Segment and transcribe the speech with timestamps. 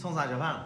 [0.00, 0.56] 冲啥小饭？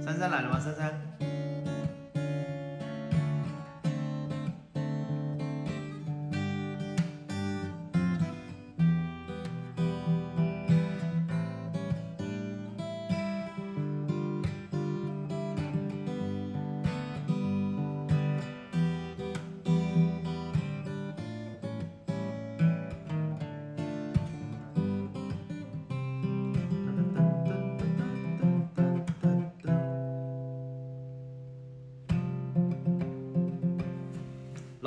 [0.00, 0.60] 珊珊来了吗？
[0.60, 1.07] 珊珊？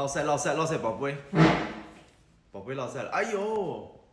[0.01, 1.15] 落赛落赛落赛，宝贝，
[2.51, 4.03] 宝贝落赛了，哎呦，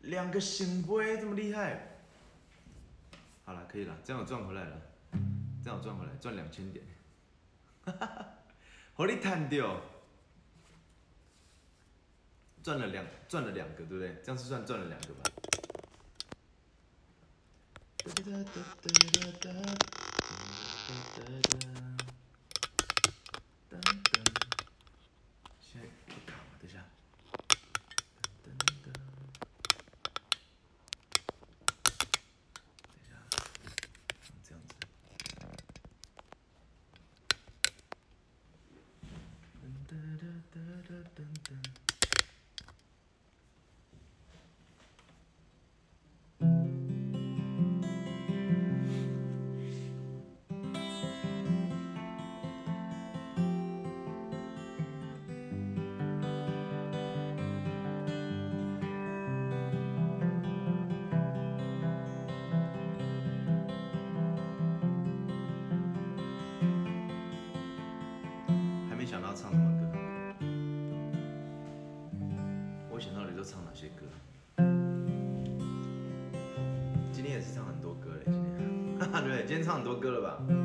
[0.00, 1.98] 两个醒杯这么厉害，
[3.44, 4.80] 好了，可以了，这样我赚回来了，
[5.62, 6.82] 这样我赚回来，赚两千点，
[7.84, 8.28] 哈哈哈，
[8.94, 9.78] 好你赚掉，
[12.62, 14.16] 赚了两赚了两个，对不对？
[14.24, 15.22] 这样是算赚了两个吧？
[73.74, 74.06] 些歌？
[77.12, 79.44] 今天也是唱很多歌嘞，今天， 对？
[79.46, 80.63] 今天唱很多歌了吧？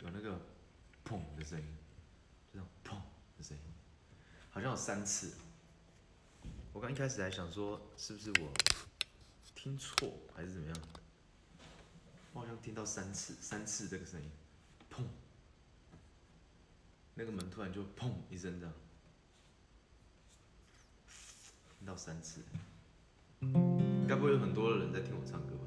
[0.00, 0.40] 有那个
[1.04, 1.66] 砰的声音，
[2.52, 2.96] 就这种砰
[3.38, 3.62] 的声音，
[4.50, 5.34] 好像有三次。
[6.72, 8.52] 我刚一开始还想说，是不是我
[9.54, 10.76] 听错还是怎么样？
[12.32, 14.30] 我好像听到三次，三次这个声音，
[14.90, 15.04] 砰。
[17.14, 18.74] 那个门突然就砰一声这样，
[21.78, 22.42] 听到三次，
[24.08, 25.64] 该不会有很多人在听我唱歌吧？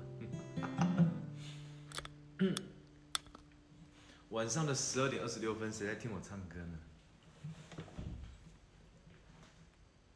[4.29, 6.77] 晚上的十二点二十六分，谁在听我唱歌呢？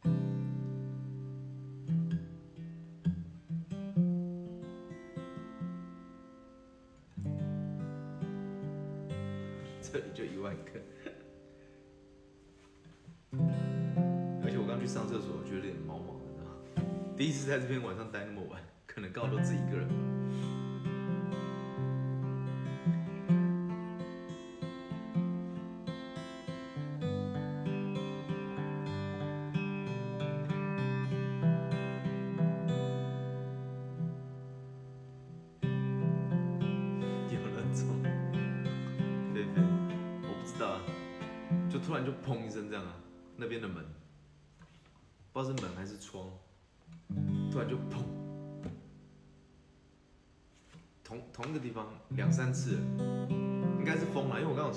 [9.82, 10.72] 这里就一万个。
[14.44, 16.44] 而且我刚去上厕所，我觉得有点毛毛的，
[17.18, 19.88] 第一次在这边晚上待那么晚，可能刚好都自己一个人。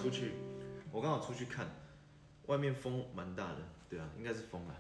[0.05, 0.33] 出去，
[0.93, 1.67] 我刚好出去看，
[2.45, 3.59] 外面风蛮大的，
[3.89, 4.75] 对啊，应该是风啦。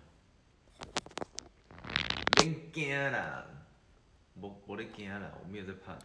[2.37, 3.47] 别惊啦，
[4.39, 6.05] 我我在惊啦，我没有在怕的。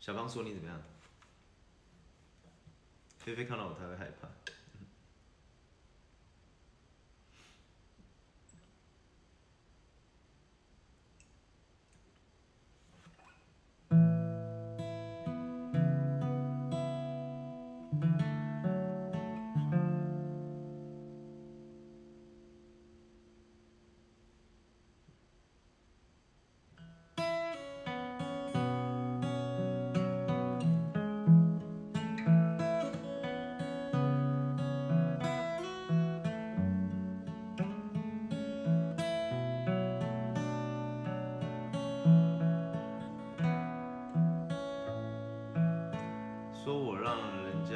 [0.00, 0.82] 小芳说你怎么样？
[3.18, 4.26] 菲菲看到我，她会害怕。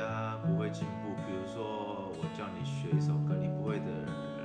[0.01, 3.85] 家不会进步，比如说我叫你学一首歌，你不会的，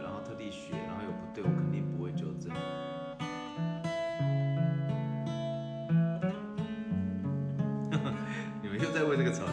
[0.03, 2.51] 然后特地学，然后有不对，我肯定不会纠正。
[8.61, 9.51] 你们又在为这个吵架？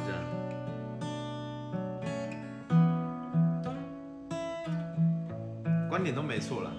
[5.88, 6.72] 观点都没错了。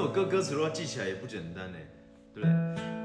[0.00, 1.76] 首歌歌词如果记起来也不简单呢，
[2.32, 2.50] 对不对？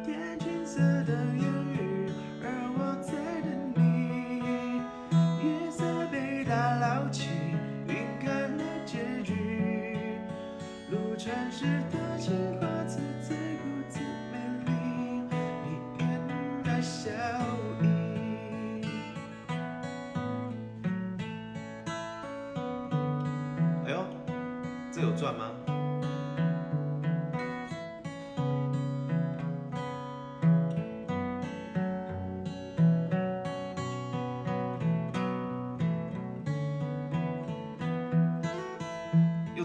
[0.06, 1.44] 天青色的烟
[1.74, 2.10] 雨，
[2.42, 3.12] 而我在
[3.42, 4.80] 等你。
[5.44, 7.28] 月色被打捞起，
[7.90, 9.36] 晕开了结局。
[10.90, 11.66] 路传时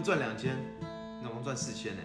[0.03, 0.55] 赚两千，
[1.21, 2.01] 那我们赚四千呢。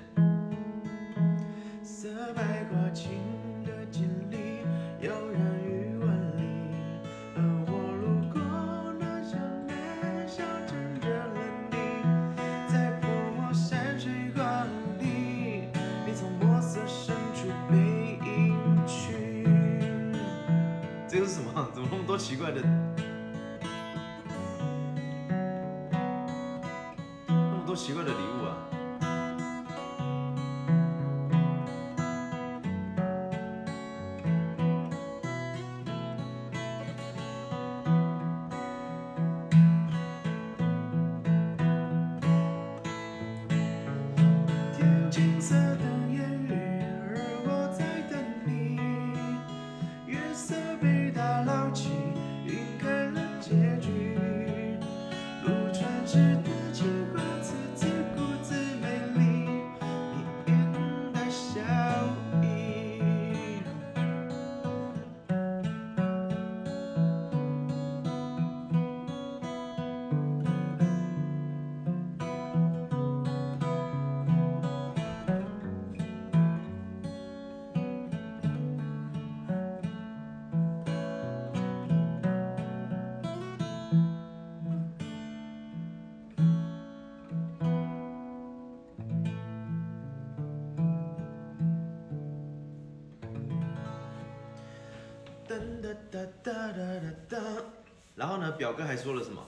[98.15, 99.47] 然后呢，表哥还说了什么？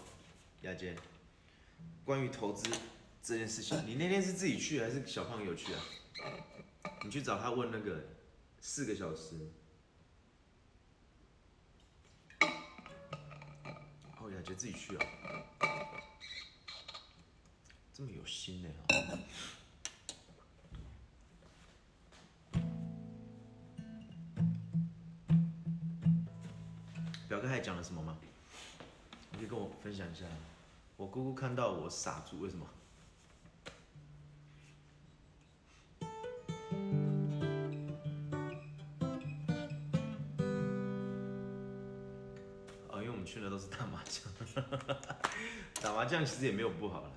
[0.63, 0.97] 雅洁，
[2.05, 2.69] 关于投资
[3.23, 5.81] 这件事情，你那天是自己去还是小胖有去啊？
[7.05, 8.05] 你去找他问那个
[8.61, 9.37] 四个小时。
[12.41, 15.07] 哦，雅洁自己去啊，
[17.95, 19.19] 这么有心呢、哦。
[27.79, 28.19] 了什么吗？
[29.31, 30.25] 你可以跟我分享一下。
[30.97, 32.67] 我姑姑看到我傻猪，为什么？
[42.89, 44.25] 哦，因为我们去的都是打麻将，
[45.81, 47.13] 打麻将其实也没有不好了。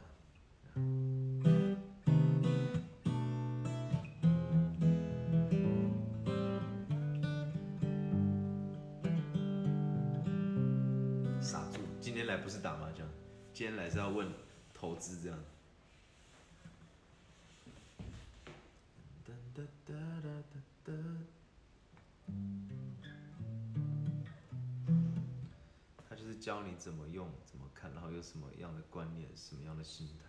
[26.42, 30.26] 教你怎么用、怎么看，然后有什么样的观念、什么样的心态。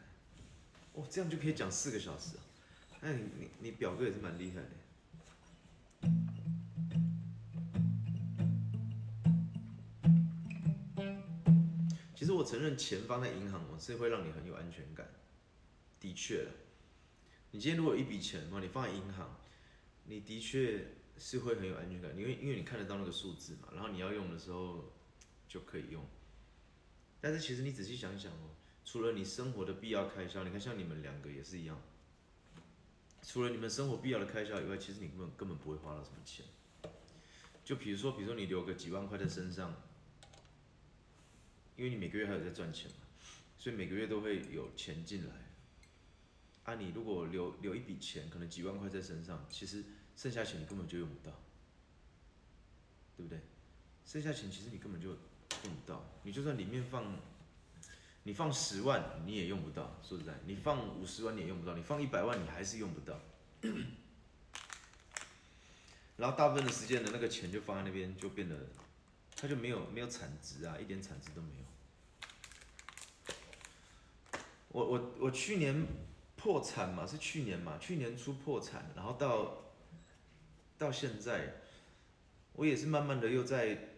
[0.92, 2.45] 哦，这样就可以讲四个小时啊！
[3.00, 4.69] 那你你你表哥也是蛮厉害的。
[12.14, 15.09] 其实我承认，钱放在银行，我是会让你很有安全感。
[15.99, 16.47] 的确，
[17.52, 19.40] 你今天如果有一笔钱嘛，你放在银行，
[20.04, 24.92] 你的确是会很有安全感，因为因为你看得到那个数字嘛，然后你要用的时候
[25.53, 26.03] 就可以用。
[27.21, 31.81] 但是其实你仔细想想哦，除了你生活的必要开销，你看像你们两个也是一样，
[33.23, 36.47] 除了你们生活必要的开销以外，其实你根本根本不会花到什么钱。
[37.65, 39.75] 就比如说，比如说你留个几万块在身上。
[41.75, 42.99] 因为你每个月还有在赚钱嘛，
[43.59, 45.35] 所以每个月都会有钱进来。
[46.65, 49.83] 啊，你如果留留一笔钱，可能几万块在身上，其实
[50.15, 51.33] 剩下钱你根本就用不到，
[53.17, 53.41] 对不对？
[54.05, 55.17] 剩下钱其实你根本就
[55.64, 57.04] 用不到，你就算里面放，
[58.23, 59.99] 你放十万你也用不到。
[60.02, 63.19] 说实在，你放五十万你也用不到，你放一百万你还是用不到。
[66.16, 68.57] 然后大部分的时间的那个钱就放在那边，就变得。
[69.35, 71.64] 它就没有没有产值啊，一点产值都没有。
[74.69, 75.85] 我我我去年
[76.37, 79.64] 破产嘛，是去年嘛，去年初破产，然后到
[80.78, 81.54] 到现在，
[82.52, 83.92] 我也是慢慢的又在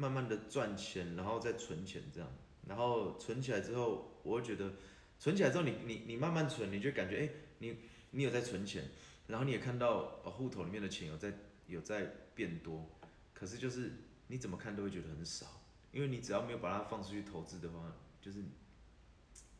[0.00, 2.28] 慢慢的赚钱，然后再存钱这样，
[2.66, 4.72] 然后存起来之后，我会觉得
[5.18, 7.76] 存起来之后，你你你慢慢存，你就感觉哎，你
[8.12, 8.88] 你有在存钱，
[9.26, 11.32] 然后你也看到呃户头里面的钱有在
[11.66, 12.88] 有在变多，
[13.34, 13.92] 可是就是。
[14.32, 17.92] 你怎么看都会觉得很少，因为你只要没有把它放出去投资的话，
[18.22, 18.44] 就是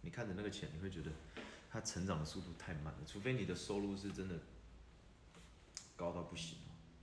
[0.03, 1.11] 你看着那个钱，你会觉得
[1.69, 2.99] 它成长的速度太慢了。
[3.05, 4.39] 除非你的收入是真的
[5.97, 6.57] 高到不行，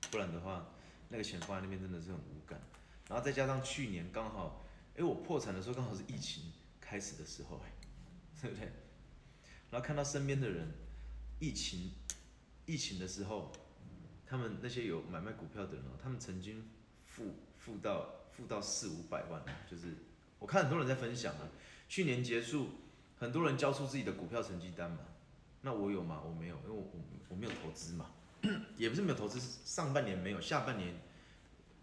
[0.10, 0.70] 不然的话，
[1.10, 2.58] 那个钱放在那边真的是很无感。
[3.10, 4.64] 然后再加上去年刚好，
[4.98, 7.72] 哎，我破产的时候刚好是疫情开始的时候，哎，
[8.42, 8.72] 对不对？
[9.70, 10.68] 然后看到身边的人，
[11.40, 11.92] 疫情
[12.66, 13.52] 疫情的时候，
[14.26, 16.70] 他们那些有买卖股票的人哦，他们曾经
[17.06, 17.34] 付。
[17.58, 19.94] 付到付到四五百万，就是
[20.40, 21.50] 我看很多人在分享啊。
[21.90, 22.70] 去年结束，
[23.18, 25.00] 很多人交出自己的股票成绩单嘛。
[25.64, 26.22] 那我有吗？
[26.26, 28.10] 我没有，因为我我我没有投资嘛，
[28.78, 30.96] 也不是没有投资，上半年没有，下半年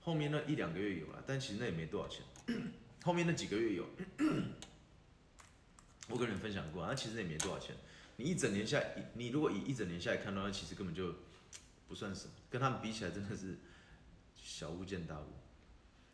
[0.05, 2.23] 后面那一两个月有了，但其实那也没多少钱。
[3.03, 3.87] 后面那几个月有，
[6.09, 7.75] 我跟你们分享过，那其实也没多少钱。
[8.17, 8.83] 你一整年下，
[9.15, 11.15] 你如果以一整年下来看的话，其实根本就
[11.89, 13.59] 不算什么，跟他们比起来真的是
[14.37, 15.25] 小巫见大巫。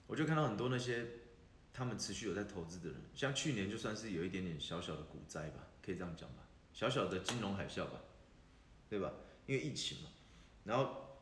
[0.07, 1.07] 我就看到很多那些
[1.73, 8.01] 他们持续有在投资的人，像去年就算是有一点点小小的股灾吧，可以这样讲吧，小小的金融海啸吧，
[8.89, 9.13] 对吧？
[9.47, 10.11] 因为疫情嘛，
[10.65, 11.19] 然后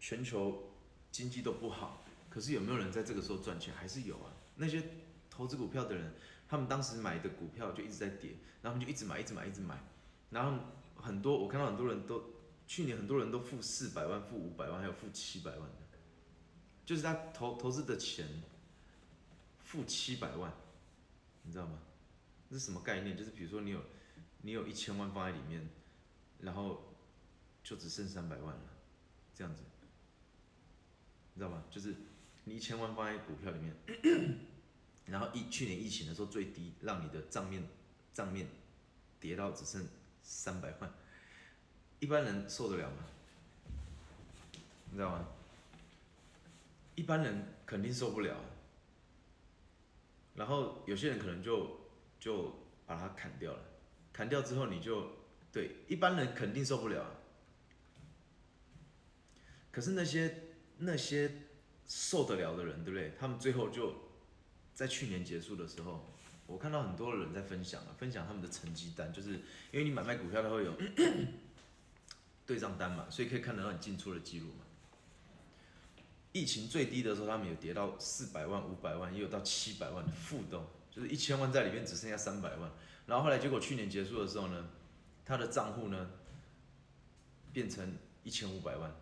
[0.00, 0.72] 全球
[1.10, 3.74] 经济都不好，可是有没有人在这个时候赚钱？
[3.74, 4.32] 还是有啊。
[4.56, 4.82] 那些
[5.30, 6.14] 投资股票的人，
[6.48, 9.78] 他们当时买的股票就一直在跌，然后就一直买，一直买，一直买，
[10.30, 10.58] 然后
[10.96, 12.22] 很多我看到很多人都
[12.66, 15.76] 去年很多人都付四百万、付五百万，还有付七百万的。
[16.84, 18.26] 就是他投投资的钱，
[19.60, 20.52] 付七百万，
[21.42, 21.78] 你知道吗？
[22.48, 23.16] 那是什么概念？
[23.16, 23.80] 就是比如说你有，
[24.40, 25.68] 你有一千万放在里面，
[26.40, 26.96] 然后
[27.62, 28.62] 就只剩三百万了，
[29.34, 29.62] 这样子，
[31.34, 31.62] 你知道吗？
[31.70, 31.94] 就是
[32.50, 33.74] 一千万放在股票里面，
[35.06, 37.62] 然后疫去年疫情的时候最低，让你的账面
[38.12, 38.46] 账面
[39.20, 39.86] 跌到只剩
[40.22, 40.92] 三百万，
[42.00, 43.04] 一般人受得了吗？
[44.90, 45.28] 你知道吗？
[46.94, 48.36] 一般人肯定受不了，
[50.34, 51.78] 然后有些人可能就
[52.18, 52.54] 就
[52.86, 53.60] 把它砍掉了，
[54.12, 55.10] 砍掉之后你就
[55.52, 57.04] 对一般人肯定受不了，
[59.70, 60.42] 可是那些
[60.78, 61.30] 那些
[61.88, 63.12] 受得了的人，对不对？
[63.18, 63.94] 他们最后就
[64.74, 66.06] 在去年结束的时候，
[66.46, 69.30] 我看到很多人在分享啊，分享他们的成绩单，就是
[69.72, 70.76] 因为你买卖股票它会有
[72.46, 74.64] 对账单嘛，所以可以看得到你进出的记录嘛。
[76.32, 82.70] 疫情最低的时候，他们有跌到四百万、五百万，也有到七百万的负动，就是一千万在里面只剩下三百万。
[83.06, 84.68] 然后后来结果去年结束的时候呢，
[85.24, 86.10] 他的账户呢
[87.52, 88.94] 变成一千五百万，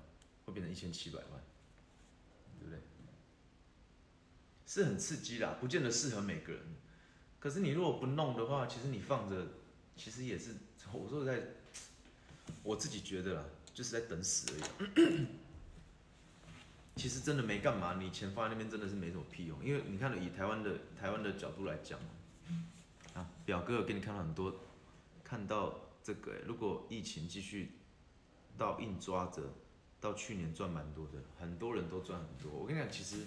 [0.44, 1.42] 会变成一千七百万，
[2.60, 2.80] 对不对？
[4.66, 6.60] 是很刺激啦，不见得适合每个人。
[7.38, 9.46] 可是你如果不弄的话，其实你放着，
[9.96, 10.56] 其实也是，
[10.92, 11.40] 我说在，
[12.64, 15.26] 我自己觉得啦，就是在等死而已。
[16.96, 19.64] 其实真的没干嘛，你钱放在那边真的是没什么屁用。
[19.64, 22.00] 因为你看，以台湾的台湾的角度来讲，
[23.14, 24.52] 啊，表哥有给你看到很多，
[25.22, 27.70] 看到这个，如果疫情继续
[28.58, 29.42] 到硬抓着，
[30.00, 32.50] 到去年赚蛮多的，很多人都赚很多。
[32.58, 33.18] 我跟你讲，其实。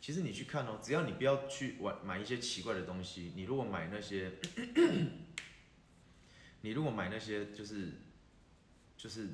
[0.00, 4.32] 其实你去看哦，只要你不要去玩买一些奇怪的东西，你如果买那些，
[6.62, 7.92] 你如果买那些就是
[8.96, 9.28] 就是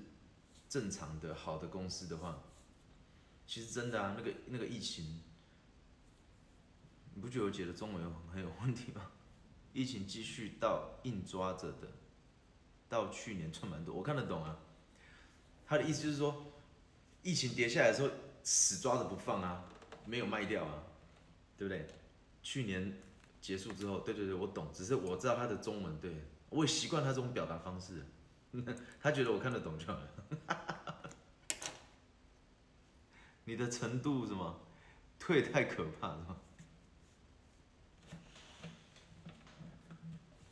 [0.68, 2.42] 正常的好的公司的话，
[3.47, 5.21] 其实真的啊，那个那个疫情，
[7.14, 9.11] 你不觉得我姐的中文很有问题吗？
[9.73, 11.92] 疫情继续到硬抓着的，
[12.88, 14.59] 到去年赚蛮多，我看得懂啊。
[15.66, 16.52] 他的意思就是说，
[17.23, 18.11] 疫情跌下来的时候，
[18.42, 19.68] 死抓着不放啊。
[20.06, 20.82] 没有卖掉啊，
[21.56, 21.87] 对不对？
[22.42, 22.92] 去年
[23.40, 26.12] 结束之后，对对对，我懂，只是我知道他的中文，对
[26.50, 28.04] 我也习惯他这种表达方式，
[29.00, 30.08] 他觉得我看得懂就好了。
[33.46, 34.61] 你的程度什么？
[35.18, 36.37] 退太可怕是吗？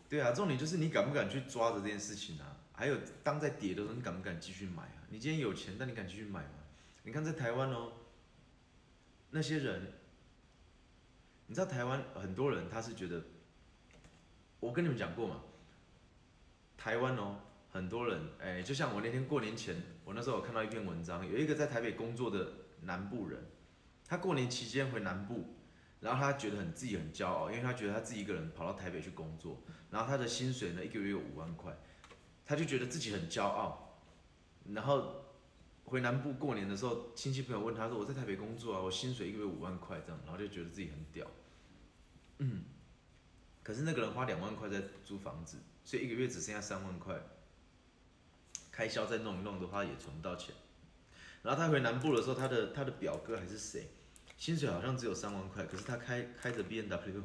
[0.09, 2.57] 对啊，重点就是你敢不敢去抓着这件事情啊？
[2.73, 5.05] 还有当在跌的时候，你敢不敢继续买啊？
[5.11, 6.55] 你今天有钱，但你敢继续买吗？
[7.03, 7.93] 你看在台湾哦。
[9.35, 9.91] 那些人，
[11.47, 13.25] 你知道台湾很多人他是觉得，
[14.61, 15.41] 我跟你们讲过嘛，
[16.77, 17.41] 台湾哦，
[17.71, 22.47] 很多人哎，就像我那天过年前，我那时候有看到一篇文章，有一个在台北工作的
[22.83, 23.43] 南部人，
[24.07, 25.57] 他过年期间回南部，
[26.01, 31.75] 然后他觉得很自己很骄傲，因为他觉得他自己一个人跑到台北去工作，然后他的薪水呢一个月有五万块，
[32.45, 33.99] 他就觉得自己很骄傲，
[34.75, 35.23] 然后。
[35.93, 41.31] 回南部过年的时候，亲戚朋友问他说：“我在台北工作啊，我薪水一个月五万块这样，然后就觉得自己很屌。”
[42.41, 42.65] 嗯，
[43.63, 47.21] 可是那个人花两万块在租房子，所以一个月只剩下三万块，
[48.71, 50.55] 开销再弄一弄的话也存不到钱。
[51.43, 53.91] 然后他回南部的时候，他的他的表哥还是谁，
[54.39, 57.23] 薪水好像只有三万块，可是他开开着 B N W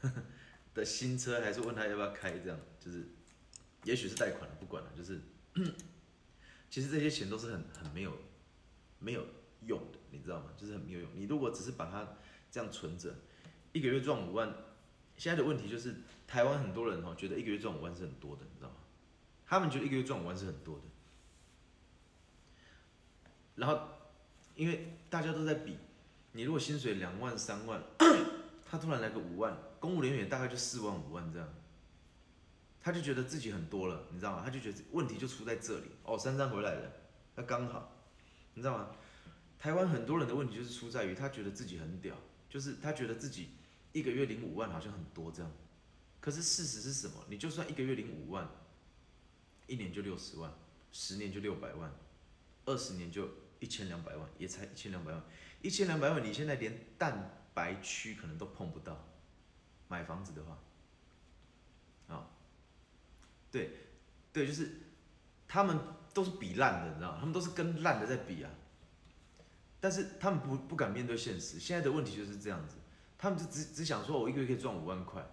[0.72, 3.06] 的新车，还是问他要不要开这样，就是
[3.84, 5.20] 也许是贷款不管了，就是。
[6.68, 8.12] 其实这些钱都是很很没有
[8.98, 9.24] 没有
[9.66, 10.46] 用的，你知道吗？
[10.56, 11.10] 就是很没有用。
[11.14, 12.06] 你如果只是把它
[12.50, 13.14] 这样存着，
[13.72, 14.52] 一个月赚五万，
[15.16, 15.94] 现在的问题就是
[16.26, 18.76] 台湾很多人哈觉得一个月赚五万是很多的，你知道吗？
[19.46, 20.82] 他们觉得一个月赚五万是很多的。
[23.54, 23.88] 然后
[24.54, 25.78] 因为大家都在比，
[26.32, 27.82] 你如果薪水两万三万，
[28.68, 31.48] 他突然来个五万，公务人员大概就四万五万这样。
[32.86, 34.42] 他就觉得自己很多了，你知道吗？
[34.44, 36.16] 他就觉得问题就出在这里哦。
[36.16, 36.92] 珊珊回来了，
[37.34, 37.92] 那刚好，
[38.54, 38.94] 你知道吗？
[39.58, 42.14] 台湾很多人的问题就是出在于他觉得自己很屌，
[42.48, 43.48] 就是他觉得自己
[43.90, 45.50] 一个月领五万好像很多这样。
[46.20, 47.24] 可是事实是什么？
[47.28, 48.48] 你就算一个月领五万，
[49.66, 50.54] 一年就六十万，
[50.92, 51.92] 十年就六百万，
[52.66, 55.20] 二十年就一千两百万，也才一千两百万。
[55.60, 59.08] 一千两百万，你现在连蛋白区可能都碰不到，
[59.88, 60.56] 买房子的话。
[63.56, 63.70] 对，
[64.34, 64.70] 对，就是
[65.48, 65.78] 他们
[66.12, 67.16] 都是比烂的，你知道？
[67.18, 68.50] 他们都是跟烂的在比啊。
[69.80, 72.76] 但是他们不不敢面对现实，现在的问题就是这样子，
[73.16, 75.26] 他们就只只想说，我一个月可以赚五万块。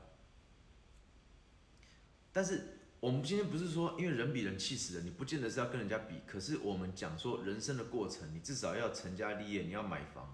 [2.31, 6.21] 但是我们今天不是说，因为人比人气死人，你不见得是要跟人家比。
[6.25, 10.33] 可是我们讲说，人生的过程，你至少要成家立业，你要买房，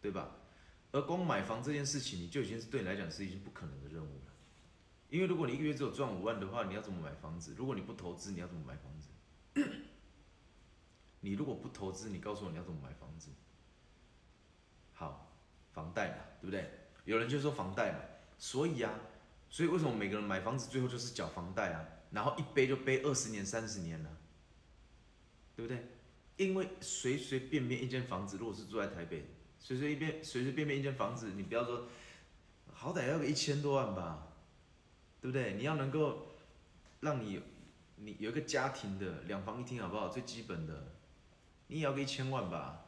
[0.00, 0.36] 对吧？
[0.90, 4.29] 而光买房这件事情，你就已经是对你来讲是已经不可能的任务了。
[5.10, 7.54] 因为如果你一个月只有赚五万的话，你要怎么买房子？
[7.56, 9.08] 如果你不投资，你要怎么买房子？
[11.20, 13.30] 你如果不投资，你告诉我你要怎么买房子？
[14.94, 15.32] 好，
[15.72, 16.70] 房贷嘛，对不对？
[17.04, 17.98] 有人就说房贷嘛，
[18.38, 18.94] 所以啊，
[19.48, 21.84] 所以为什么每个人买房子最后就是缴房贷啊？
[22.12, 24.16] 然后一背就背二十年、三十年了，
[25.56, 25.88] 对不对？
[26.36, 29.26] 因为随随便便一间房子，如果是住在台北，
[29.58, 31.88] 随随便随随便便一间房子，你不要说，
[32.72, 34.28] 好歹要个一千多万吧。
[35.20, 35.54] 对不对？
[35.54, 36.28] 你要能够
[37.00, 37.42] 让你
[37.96, 40.08] 你有一个家庭的两房一厅好不好？
[40.08, 40.92] 最基本的，
[41.66, 42.86] 你也要个一千万吧，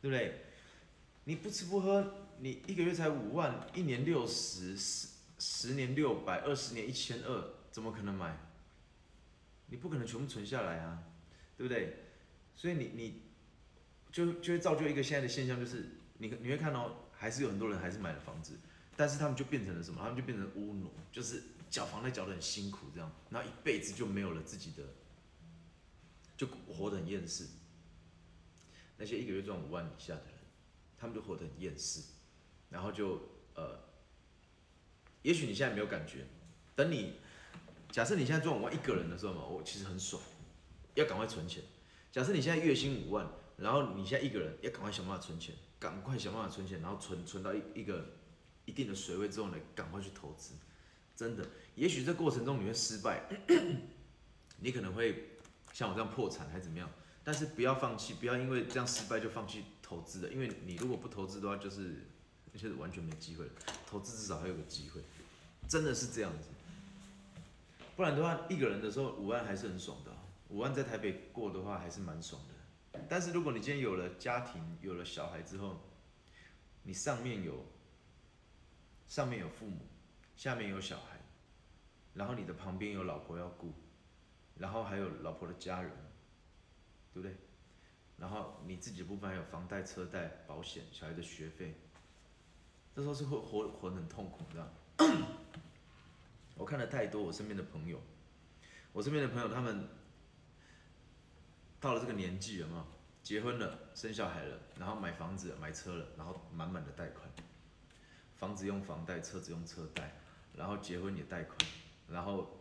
[0.00, 0.44] 对不对？
[1.24, 8.36] 你不吃不喝，你一个月才五万，一年六十，十十年六百，二十年一千二，怎么可能买？
[9.66, 11.02] 你不可能全部存下来啊，
[11.56, 11.96] 对不对？
[12.54, 13.22] 所以你你
[14.12, 18.58] 就就会造就一个现在的现象，就是你你会看到还是有很多人还是买了房子，
[18.96, 20.00] 但是他们就变成了什么？
[20.00, 24.82] 他们就变成乌奴，就是缴房贷缴得很辛苦这样，然后一辈子就没有了自己的，
[26.36, 27.46] 就活得很厌世。
[28.96, 30.34] 那些一个月赚五万以下的人，
[30.96, 32.02] 他们就活得很厌世，
[32.70, 33.20] 然后就
[33.54, 33.80] 呃，
[35.22, 36.24] 也许你现在没有感觉，
[36.76, 37.14] 等你
[37.90, 40.22] 假设你现在赚五万一个人的时候嘛，我其实很爽，
[40.94, 41.64] 要赶快存钱。
[42.12, 48.06] 假设你现在月薪五万，然后你现在一个人要赶快想办法存钱，赶快想办法存钱，然后存存到一一个
[48.64, 50.54] 一定的水位之后呢，赶快去投资。
[51.16, 51.46] 真的，
[51.76, 53.22] 也许这过程中你会失败，
[54.58, 55.30] 你可能会
[55.72, 56.90] 像我这样破产还怎么样，
[57.22, 62.04] 但是不要放弃，不要因为这样失败就放弃投资的，因为你如果不投资的话，就是
[62.52, 63.52] 就是完全没机会了。
[63.86, 65.00] 投资至少还有个机会，
[65.68, 66.48] 真的是这样子。
[67.94, 70.10] 不然的话，一个人的时候五万还是很爽的、
[70.48, 73.00] 五万在台北过的话还是蛮爽的。
[73.08, 75.80] 但是如果你今天有了家庭，有了小孩之后，
[76.82, 77.64] 你上面有
[79.06, 79.86] 上面有父母，
[80.36, 81.20] 下面有小孩，
[82.14, 83.72] 然后你的旁边有老婆要顾，
[84.56, 85.90] 然后还有老婆的家人，
[87.12, 87.36] 对不对？
[88.16, 91.74] 然后你自己的部分还有房贷、车贷、保险、小孩的学费，
[92.94, 94.72] 这时候是会活活得很痛苦的。
[96.56, 98.00] 我看了太多我身边的朋友，
[98.92, 99.88] 我身边的朋友他们
[101.80, 102.86] 到了这个年纪了嘛，
[103.24, 107.28] 结婚了，生小孩了，然后买房子、买车了，然后满满的贷款，
[108.38, 110.12] 房子用房贷，车子用车贷，
[110.56, 111.58] 然后结婚也贷款，
[112.08, 112.58] 然后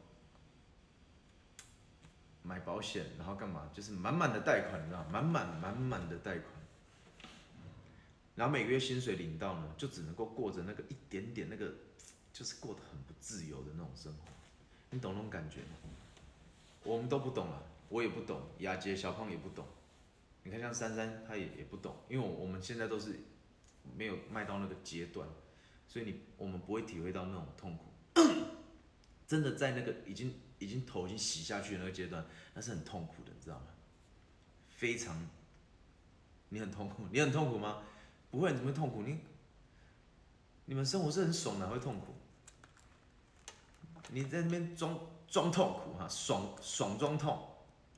[2.42, 3.70] 买保险，然后干嘛？
[3.74, 5.10] 就是满满的贷款，你知道吗？
[5.12, 6.54] 满满满满的贷款。
[8.36, 11.72] 然后每个月薪水领到呢，就只能够过着那个一点点那个，
[12.32, 14.20] 就是过得很不自由的那种生活。
[14.90, 15.78] 你懂那种感觉吗？
[16.84, 19.66] 我们都不懂啊，我也不懂，雅洁、小胖也不懂。
[20.44, 23.20] 你看像珊珊，她也也不懂，因为我我们现在都是
[23.96, 25.30] 没有迈到那个阶段，
[25.88, 27.86] 所以你我们不会体会到那种痛苦。
[29.28, 33.65] 真的在那个已经已经头已经洗下去的那个阶段，那是很痛苦的，你知道吗？
[34.69, 35.15] 非常，
[36.50, 37.84] 你很痛苦，你很痛苦吗？
[38.30, 39.02] 不会，你怎么会痛苦？
[39.02, 39.17] 你
[40.65, 42.13] 你们生活是很爽的，会痛苦？
[44.10, 47.48] 你在那边装装痛苦哈，爽爽装痛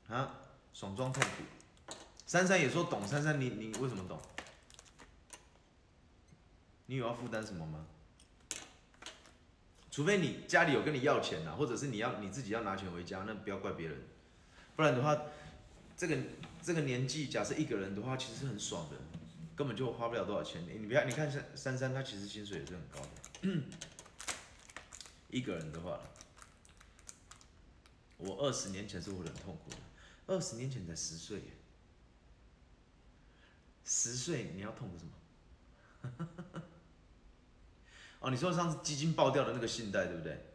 [0.08, 0.38] 啊，
[0.72, 1.94] 爽装痛苦。
[2.26, 4.18] 珊珊也说懂，珊珊你你为什么懂？
[6.86, 7.86] 你有要负担什么吗？
[9.90, 13.98] 除非你家里有跟你要钱呐、或者是你要你自己要拿钱回家，那不要怪别人。
[14.76, 15.16] 不然的话，
[15.96, 16.18] 这个
[16.62, 18.96] 这个年纪，假设一个人的话，其实是很爽的，
[19.56, 20.62] 根本就花不了多少钱。
[20.68, 23.08] 你不要，你看珊珊珊，她其实薪水也是很高的。
[25.30, 25.98] 一个人的话，
[28.18, 29.76] 我二十年前是活得很痛苦的，
[30.26, 31.42] 二十年前才十岁，
[33.82, 35.10] 十岁你要痛苦什么？
[38.20, 40.46] 哦，你说上次基金爆掉的那个信贷，对不对？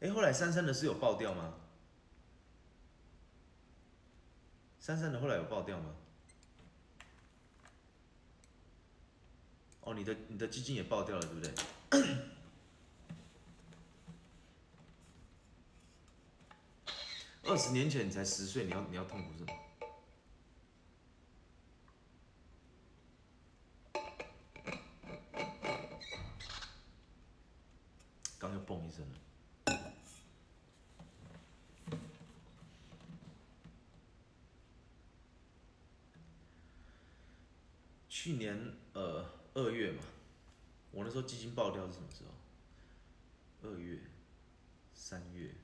[0.00, 1.54] 哎，后来珊珊的是有爆掉吗？
[4.80, 5.94] 珊珊的后来有爆掉吗？
[9.82, 11.52] 哦，你的你的基金也爆掉了，对不对？
[17.44, 19.52] 二十年前你才十岁，你要你要痛苦什么？
[28.38, 29.18] 刚又嘣一声了。
[38.28, 40.02] 去年呃二月嘛，
[40.90, 43.66] 我那时候基金爆掉是什么时候？
[43.66, 43.98] 二月、
[44.92, 45.54] 三月、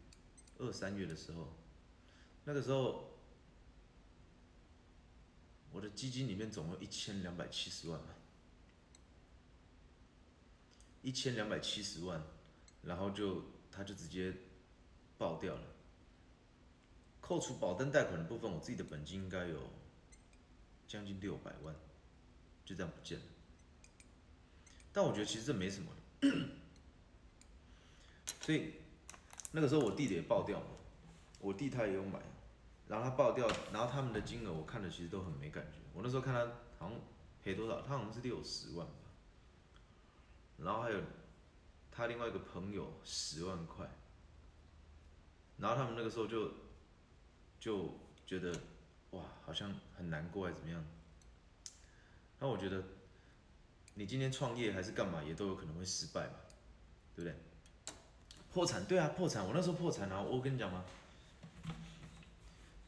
[0.56, 1.46] 二三月的时候，
[2.42, 3.18] 那个时候
[5.72, 8.14] 我的基金里面总共一千两百七十万嘛，
[11.02, 12.18] 一千两百七十万，
[12.80, 14.34] 然后就它就直接
[15.18, 15.66] 爆掉了。
[17.20, 19.68] 扣除保单贷款的部分，我自己的本金应该有
[20.86, 21.76] 将近六百万，
[22.64, 23.24] 就这样不见了。
[24.92, 25.90] 但我觉得其实这没什么，
[28.40, 28.74] 所以
[29.50, 30.66] 那个时候我弟弟也爆掉嘛，
[31.40, 32.20] 我弟他也有买，
[32.86, 35.78] 然后他爆掉，然后他们的金额我看的其实都很没感觉。
[35.92, 36.46] 我那时候看他
[36.78, 37.00] 好像
[37.42, 39.10] 赔多少，他好像是六十万吧，
[40.58, 41.00] 然后还有
[41.90, 43.88] 他另外一个朋友十万块，
[45.58, 46.52] 然后他们那个时候就
[47.58, 48.52] 就觉得
[49.10, 50.84] 哇，好像很难过还是怎么样。
[52.44, 52.84] 那我觉得
[53.94, 56.34] 你今天创业还是干嘛，也都有可能会失败嘛，
[57.16, 57.34] 对不对？
[58.52, 60.84] 破产，对啊，破产，我那时候破产啊，我跟你讲吗？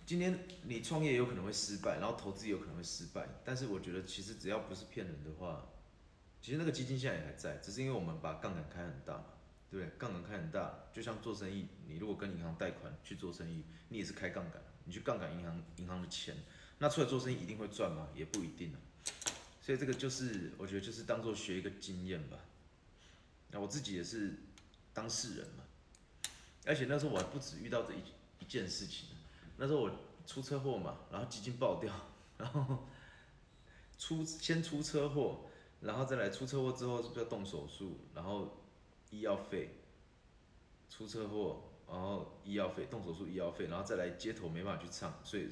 [0.05, 5.65] 今天你创业有可能会失败，然后投资有可能会失败，但是我觉得其实只要不是骗人的话，
[6.43, 9.25] 其实那个基金现在也还在，只是因为我们把杠杆开很大嘛，
[9.71, 9.97] 对不对？
[9.97, 16.37] 杠杆开很大，就像做生意，你如果跟银行贷款去做生意，你也是开杠杆，你去杠杆银行银行的钱，
[16.77, 18.07] 那出来做生意一定会赚吗？
[18.15, 18.79] 也不一定啊。
[19.67, 22.39] 所以这个就是我觉得就是当做学一个经验吧。
[23.51, 24.37] 那我自己也是
[24.95, 25.65] 当事人嘛，
[26.65, 27.97] 而且那时候我还不止遇到这一
[28.39, 29.09] 一件事情，
[29.57, 29.91] 那时候我
[30.25, 31.93] 出车祸嘛，然后基金爆掉，
[32.39, 32.87] 然后
[33.99, 35.47] 出先出车祸，
[35.81, 38.63] 然后再来出车祸之后是不是要动手术，然后
[39.11, 39.81] 医药费，
[40.89, 45.49] 出车祸，然后医药费，动手术医药费，然后再来街头没办法去唱，所以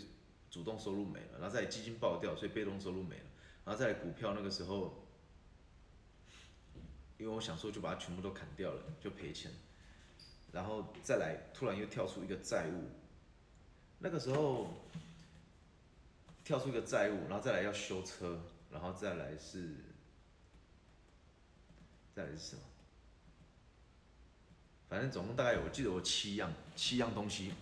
[0.52, 3.23] 主动收入没了，然后再基金爆掉，所以被动收入没了，
[3.64, 5.00] 然后再来股票那个时候。
[7.16, 9.50] 因为我想说就把它全部都砍掉了，就赔钱，
[10.52, 12.90] 然后再来突然又跳出一个债务，
[14.00, 14.74] 那个时候
[16.42, 19.76] 跳出一个债务，然后再来要修车，然后再来是
[22.12, 22.62] 再来是什么？
[24.88, 27.52] 反正总共大概，我记得有七样七样东西。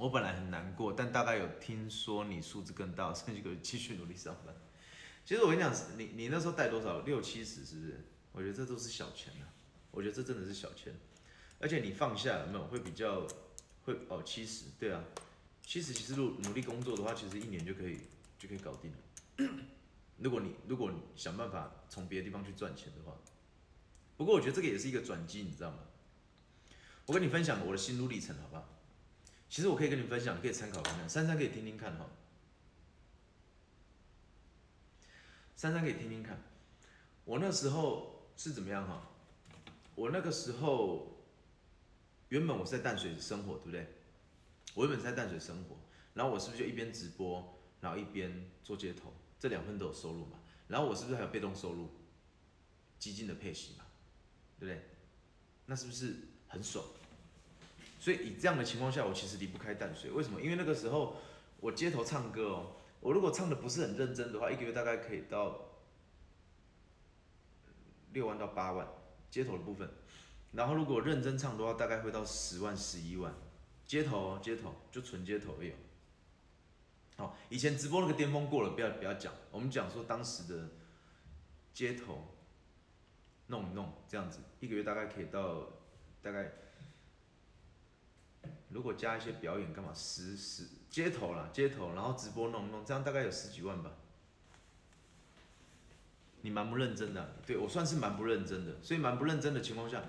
[0.00, 4.56] 我本来很难过，但大概有听说你数字更大，所以就继续努力上班。
[5.26, 7.00] 其实我跟你讲，你你那时候贷多少？
[7.02, 8.06] 六七十是不是？
[8.32, 9.52] 我觉得这都是小钱啊，
[9.90, 10.94] 我觉得这真的是小钱，
[11.58, 13.28] 而且你放下有没有会比较
[13.84, 14.22] 会哦？
[14.24, 15.04] 七十，对啊，
[15.62, 17.98] 七十其实如努力工作的话，其实一年就可以
[18.38, 19.52] 就可以搞定了。
[20.16, 23.14] 如果你如果你想办法从别的地方去赚钱的话，
[24.16, 25.78] 不过我觉得这个也是一个转机，你知道吗？
[27.04, 28.66] 我跟你分享我的心路历程，好不好？
[29.50, 32.06] 其实我可以跟你分享，可以参考看看，珊珊可以听听看哈。
[35.56, 36.40] 珊珊可以听听看，
[37.24, 39.10] 我那时候是怎么样哈？
[39.96, 41.26] 我那个时候
[42.28, 43.86] 原本我是在淡水生活，对不对？
[44.74, 45.76] 我原本是在淡水生活，
[46.14, 50.38] 然后我是不是就一边直播，然后一边做街头，这两份都有收入嘛？
[50.68, 51.90] 然后我是不是还有被动收入，
[53.00, 53.84] 基金的配息嘛？
[54.60, 54.88] 对不对？
[55.66, 56.84] 那是不是很爽？
[58.00, 60.10] 所以以这样的情况下，我其实离不开淡水。
[60.10, 60.40] 为什么？
[60.40, 61.18] 因为那个时候
[61.60, 62.72] 我街头唱歌哦。
[63.00, 65.60] 我如果唱的不是很认真的话，一个月大概可以到
[68.12, 68.88] 六万到八万，
[69.30, 69.88] 街头的部分。
[70.52, 73.32] 然后如果认真唱的话，大概会到十万、十一万。
[73.86, 75.72] 街头，街头就纯街头有。
[77.16, 79.32] 好，以前直播那个巅峰过了，不要不要讲。
[79.50, 80.70] 我们讲说当时的
[81.74, 82.34] 街头
[83.48, 85.68] 弄一弄这样子，一个月大概可以到
[86.22, 86.52] 大概，
[88.70, 90.66] 如果加一些表演干嘛，十十。
[90.90, 93.92] 街头啦，街头，然后直播弄弄，这样大概有十几万吧。
[96.40, 100.02] 你蛮不认真的，对我算是蛮不认真的，所以蛮不认真的情况下，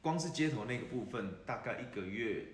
[0.00, 2.46] 光是街头那个部分，大概一个月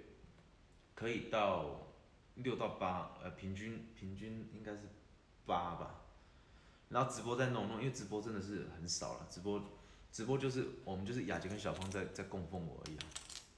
[0.97, 1.87] 可以到
[2.35, 4.81] 六到八，呃，平均平均应该是
[5.45, 6.01] 八吧。
[6.89, 9.63] 然后直播再弄弄，因为直播真的是很少了，直播
[10.11, 13.05] 直播就是我们就是雅洁跟小芳在在供奉我而已啊，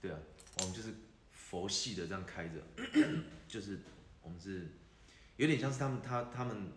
[0.02, 0.18] 对啊，
[0.58, 0.92] 我们就是。
[1.50, 2.56] 佛系的这样开着，
[3.48, 3.78] 就是
[4.20, 4.68] 我们是
[5.36, 6.70] 有点像是他们他他们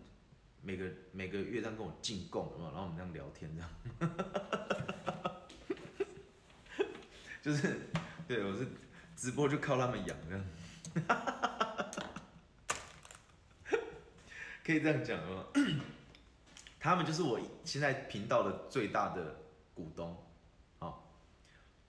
[0.62, 3.68] 每个每个月这样跟我进贡，然后我们这样聊天这样，
[7.42, 7.80] 就是
[8.26, 8.66] 对我是
[9.14, 10.42] 直播就靠他们养这样，
[14.64, 15.44] 可以这样讲吗？
[16.80, 19.36] 他们就是我现在频道的最大的
[19.74, 20.16] 股东，
[20.78, 21.12] 好，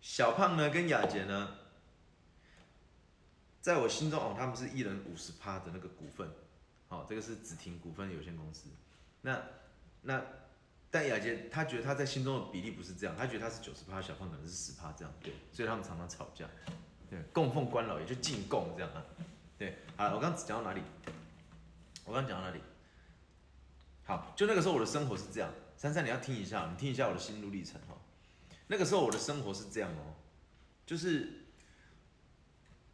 [0.01, 1.59] 小胖呢跟雅洁呢。
[3.63, 6.29] 在我心中哦，他们是一人五十趴的那个股份，
[6.89, 8.67] 好，这个是紫婷股份有限公司。
[9.21, 9.41] 那
[10.01, 10.21] 那
[10.91, 16.45] 但雅洁他觉得他在心中的比例不是这样，他觉得他是九十趴，小胖可能是十趴这样，对，所以他们常常吵架，
[17.09, 19.01] 对，供奉官老爷就进贡这样啊，
[19.57, 20.81] 对，好，我刚刚讲到哪里？
[22.03, 22.59] 我刚讲到哪里？
[24.03, 27.95] 好，就那个时候我的生活是这样，珊珊你要听一下，你听一下我的心路历程哈。
[28.67, 30.19] 那个时候我的生活是这样哦，
[30.85, 31.42] 就是。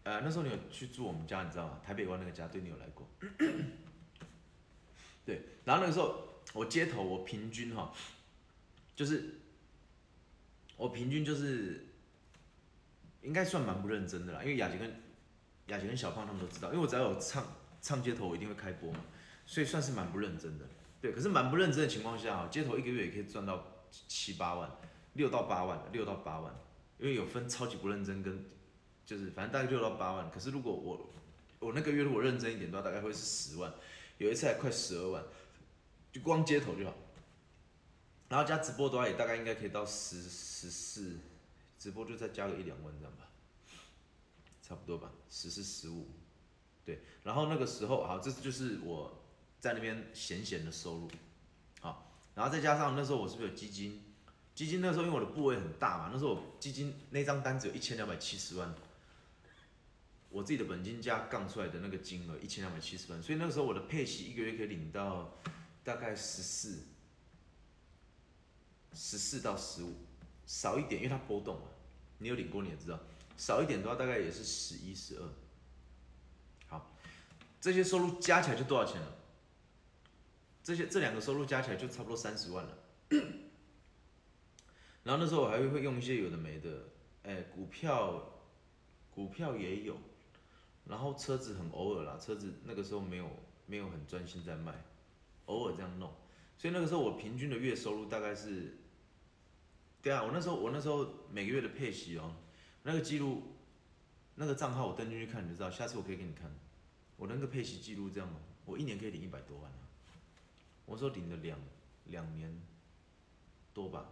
[0.04, 1.80] 呃，那时候你有去住我们家，你知道吗？
[1.84, 3.08] 台北湾那个家，对你有来过。
[5.26, 7.94] 对，然后那个时候我街头，我平均哈，
[8.96, 9.36] 就是
[10.78, 11.86] 我平均就是
[13.22, 14.90] 应该算蛮不认真的啦，因为雅洁跟
[15.68, 17.46] 雅洁跟小胖他们都知道，因为我只要有唱
[17.82, 19.00] 唱街头，我一定会开播嘛，
[19.46, 20.66] 所以算是蛮不认真的。
[21.02, 24.72] 对，可是蛮不认真的情况下啊，街头一个月也可以赚到七八万，
[25.14, 26.56] 六到八万，六到八万，
[26.98, 28.44] 因为有分超级不认真跟。
[29.10, 31.10] 就是反正大概六到八万，可是如果我
[31.58, 33.74] 我那个月如果认真一点的话，大概会是十万，
[34.20, 35.24] 有一次还快十二万，
[36.12, 36.94] 就光街头就好，
[38.28, 41.18] 然后加直播的话也大概应该可以到十十四，
[41.80, 43.26] 直播就再加个一两万这样吧，
[44.62, 46.06] 差不多吧，十四十五。
[46.86, 49.24] 对，然后那个时候好，这就是我
[49.60, 51.10] 在那边闲闲的收入，
[51.82, 54.04] 好，然后再加上那时候我是不是有基金？
[54.54, 58.72] 基金那时候因为我的部位很大嘛，那时候我基金那张单只有一千两百七十万，
[60.30, 65.38] 我自己的本金加杠出来的那个金额一千两百七十万，所以那个时候我的配息一个月可以领到
[65.84, 66.84] 大概十四，
[68.94, 69.94] 十四到十五，
[70.46, 71.68] 少一点，因为它波动嘛，
[72.20, 73.00] 你有领过你也知道，
[73.38, 75.30] 少一点的话大概也是十一、十二。
[76.68, 76.92] 好，
[77.60, 79.16] 这些收入加起来就多少钱了？
[80.62, 82.78] 这些这两个收入加起来就差不多三十万了。
[85.04, 86.90] 然后那时候我还会用一些有的没的，
[87.24, 88.44] 哎，股票，
[89.10, 89.98] 股票也有，
[90.90, 93.30] 然后车子很偶尔啦，车子那个时候没有
[93.68, 94.74] 没有很专心在卖，
[95.46, 96.12] 偶尔这样弄，
[96.58, 98.76] 所以那个时候我平均的月收入大概是，
[100.02, 102.34] 对啊，我那时候我那时候每个月的配息哦，
[102.82, 103.44] 那个记录，
[104.34, 106.52] 那个账号我登进去看你就知道，下次我可以给你看，
[107.18, 108.28] 我那个配息记录这样，
[108.66, 109.86] 我一年可以领一百多万啊，
[110.88, 111.60] 我说领了两
[112.06, 112.60] 两年
[113.74, 114.10] 多吧。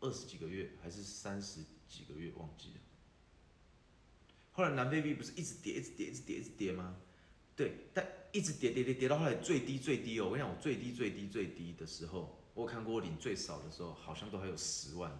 [0.00, 2.80] 二十几个月还是三十几个月忘记了。
[4.54, 6.96] 后来南非币不是一直跌，一直跌，一直跌，一直跌吗？
[7.56, 15.10] 对，但一直跌跌跌跌到后来最低最低哦，我跟你讲，我最低最低最低的时候，我看过我领最少的时候，好像都还有十万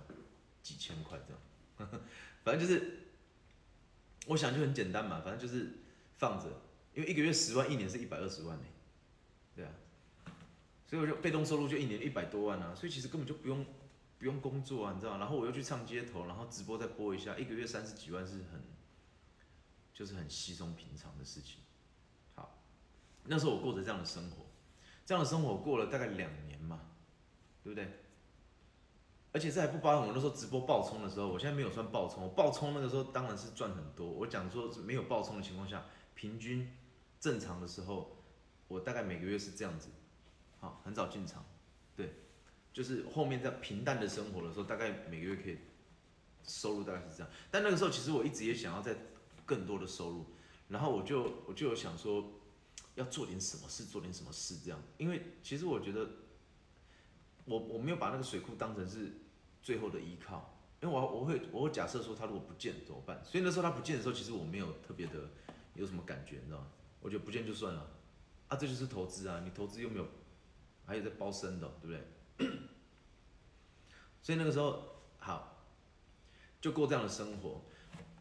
[0.62, 2.00] 几千块这样。
[2.44, 3.08] 反正就是，
[4.28, 5.78] 我想就很简单嘛，反正就是
[6.16, 6.46] 放着，
[6.94, 8.64] 因为一个月十万，一年是一百二十万呢，
[9.56, 9.72] 对啊，
[10.86, 13.66] 所以我就被动收入就一年一百多万啊，所以其实根本就不用。
[14.16, 18.62] 不用工作啊，你知道然后我又去唱街头，然后直播再播一下，一个月三十几万是很，
[19.94, 21.60] 就是很稀松平常的事情。
[22.34, 22.58] 好，
[23.24, 24.44] 那时候我过着这样的生活，
[25.06, 26.80] 这样的生活过了大概两年嘛，
[27.62, 28.00] 对不对？
[29.32, 34.06] 而且这还不包含我那时候直播爆冲的时候，我现在没有算爆冲，我爆冲那个时候当然是赚很多。
[34.06, 36.70] 我讲说没有爆冲的情况下，平均
[37.18, 38.16] 正常的时候，
[38.68, 39.88] 我大概每个月是这样子，
[40.60, 41.44] 好，很早进场，
[41.96, 42.20] 对。
[42.72, 45.58] 就是后面在平淡的生活的时候，大概每个月可以
[46.42, 47.28] 收入大概是这样。
[47.48, 48.96] 但那个时候其实我一直也想要在
[49.46, 50.26] 更多的收入，
[50.68, 52.40] 然后我就我就有想说
[52.94, 54.80] 要做点什么事，做点什么事这样。
[54.98, 56.08] 因为其实我觉得
[57.44, 59.20] 我我没有把那个水库当成是
[59.60, 63.22] 最后的依靠，因为我我会我会假设说他如果不见怎么办？
[63.24, 65.28] 所以那时候他不见的时候，其实我没有特别的
[65.74, 66.66] 有什么感觉，你知道吗？
[67.00, 67.90] 我觉得不见就算了
[68.48, 70.06] 啊，这就是投资啊，你投资又没有
[70.86, 72.58] 还有在包身的，对不对？
[74.22, 74.82] 所以那个时候
[75.18, 75.66] 好，
[76.60, 77.62] 就过这样的生活，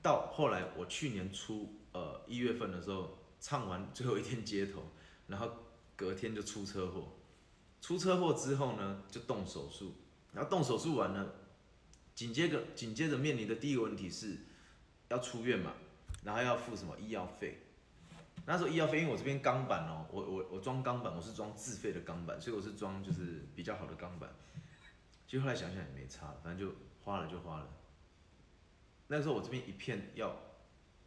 [0.04, 4.84] 到后来我去年初呃一月份的时候唱完最后一天街头，
[5.28, 5.50] 然后
[5.96, 7.14] 隔天就出车祸，
[7.82, 9.96] 出车祸之后呢就动手术，
[10.34, 11.34] 然后动手术完了，
[12.14, 14.38] 紧接着紧接着面临的第一个问题是
[15.08, 15.74] 要出院嘛，
[16.24, 17.60] 然后要付什么医药费。
[18.46, 24.30] 那时候医药费，因为我这边钢板哦，我我我装钢板，我是装自费的钢板，所以我是装就是比较好的钢板。
[25.26, 27.68] 其实后来想想也没差，反正就花了就花了。
[29.16, 30.36] 那时候我这边一片要，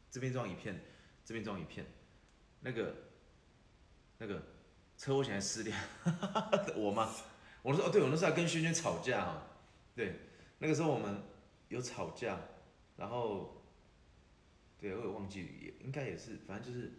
[0.09, 0.81] 这边装一片，
[1.25, 1.85] 这边装一片，
[2.61, 2.95] 那个
[4.19, 4.41] 那个
[4.97, 5.77] 车祸险还失联，
[6.77, 7.13] 我吗？
[7.63, 9.47] 我说哦，对，我那时候还跟轩轩吵架啊，
[9.97, 10.21] 对，
[10.61, 11.21] 那个时候我们
[11.69, 12.39] 有吵架，
[12.97, 13.61] 然后
[14.79, 16.93] 对，我也忘记也应该也是，反正就是。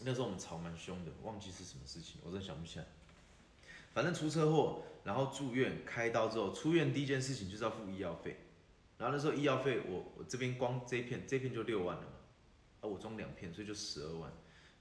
[0.00, 2.84] 那时候我们吵蛮凶的，忘记是什么事情，我真的想不起来。
[3.92, 8.36] 反正出车祸，然后住院开刀之后，出院第一件事情就是要付医药费。
[8.98, 12.08] 然后那时候医药费，我我这边光这一片这一片就六万了嘛，
[12.80, 14.32] 啊我装两片，所以就十二万。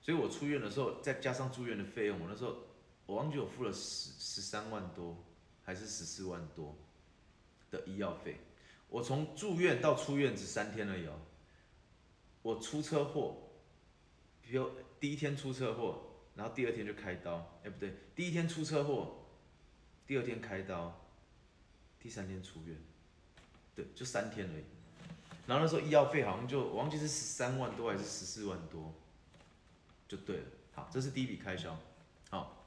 [0.02, 2.56] 所以我出院的时候再加上住院的费用，我那时候
[3.06, 5.18] 我忘记我付了十十三万多
[5.64, 6.76] 还是十四万多
[7.72, 8.38] 的医药费。
[8.90, 11.20] 我从住院到出院只三天而已哦。
[12.42, 13.38] 我出车祸，
[14.42, 14.70] 比如。
[15.00, 16.02] 第一天出车祸，
[16.34, 19.14] 然后第二天就开刀，哎不对，第一天出车祸，
[20.08, 20.98] 第二天开刀，
[22.00, 22.78] 第三天出院，
[23.76, 24.64] 对，就三天而已。
[25.48, 28.94] 然后那时候医药费好像就我忘记是十三万多还是十四万多，
[30.08, 30.44] 就对了。
[30.74, 31.78] 好，这是第一笔开销。
[32.30, 32.66] 好，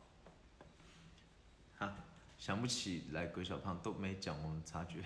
[1.78, 1.94] 哈，
[2.38, 5.02] 想不起来鬼小胖都没讲我们差距，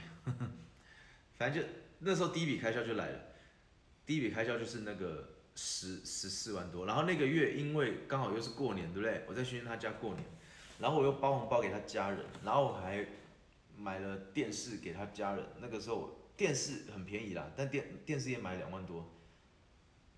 [1.39, 3.21] 反正就那时候第一笔开销就来了，
[4.05, 5.29] 第一笔开销就是那个。
[5.57, 9.25] 十十四万多，然后那个月因为刚好又是过年，对不对？
[9.29, 10.25] 我在轩轩他家过年，
[10.79, 13.05] 然后我又包红包给他家人，然后我还
[13.81, 15.45] 买了电视给他家人。
[15.61, 19.11] 那个时候电视很便宜啦，但电电视也买两万多，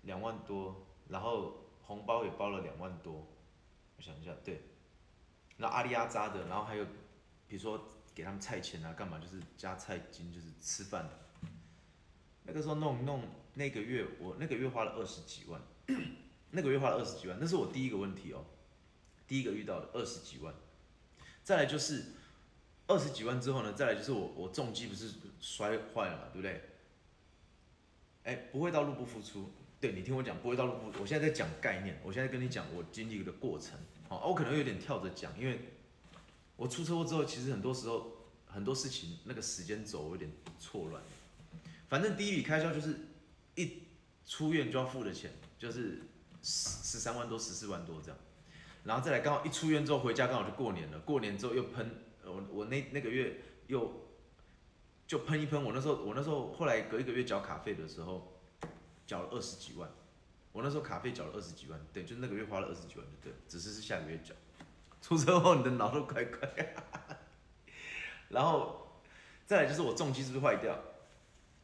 [0.01, 3.27] 两万多，然后红包也包了两万多。
[3.95, 4.61] 我想一下，对，
[5.57, 6.85] 那阿里阿扎的，然后还有
[7.47, 11.49] 比如说给他们菜钱啊，干嘛就是加菜金，就是吃饭的。
[12.43, 13.23] 那个时候弄弄。
[13.55, 15.61] 那个月我那个月花了二十几万，
[16.49, 18.43] 那个月花了二十几万，那是我第一个问题哦，
[19.27, 20.51] 第一个遇到的二十几万。
[21.43, 22.03] 再来就是
[22.87, 25.09] 二十几万之后呢，再来就是我我重机不是
[25.39, 26.61] 摔坏了嘛，对不对？
[28.23, 33.77] 哎，不会到入不敷出，对你听我讲，不会到入不，我现在在讲概念，我现在跟你讲我经历的过程，
[34.09, 35.59] 好、我可能有点跳着讲，因为
[36.55, 38.11] 我出车祸之后，其实很多时候
[38.45, 41.01] 很多事情那个时间轴有点错乱。
[41.89, 42.97] 反正第一笔开销就是
[43.55, 43.83] 一
[44.25, 46.01] 出院就要付的钱，就是
[46.41, 48.17] 十十三万多、十四万多这样。
[48.83, 50.99] 然后再来刚好一出院之后回家，刚好就过年了。
[50.99, 54.09] 过年之后又喷，我我那那个月又
[55.07, 55.63] 就喷一喷。
[55.63, 58.39] 我那时候我那时候后来隔一个月缴卡费的时候，
[59.05, 59.89] 缴了二十几万。
[60.51, 64.35] 我那时候卡费缴了二十几万，对，就那个月花了二十几万，就对，只是是下个月缴。
[65.01, 66.75] 出车祸你的脑都快快。
[68.29, 69.01] 然后
[69.45, 70.79] 再来就是我重机是不是坏掉，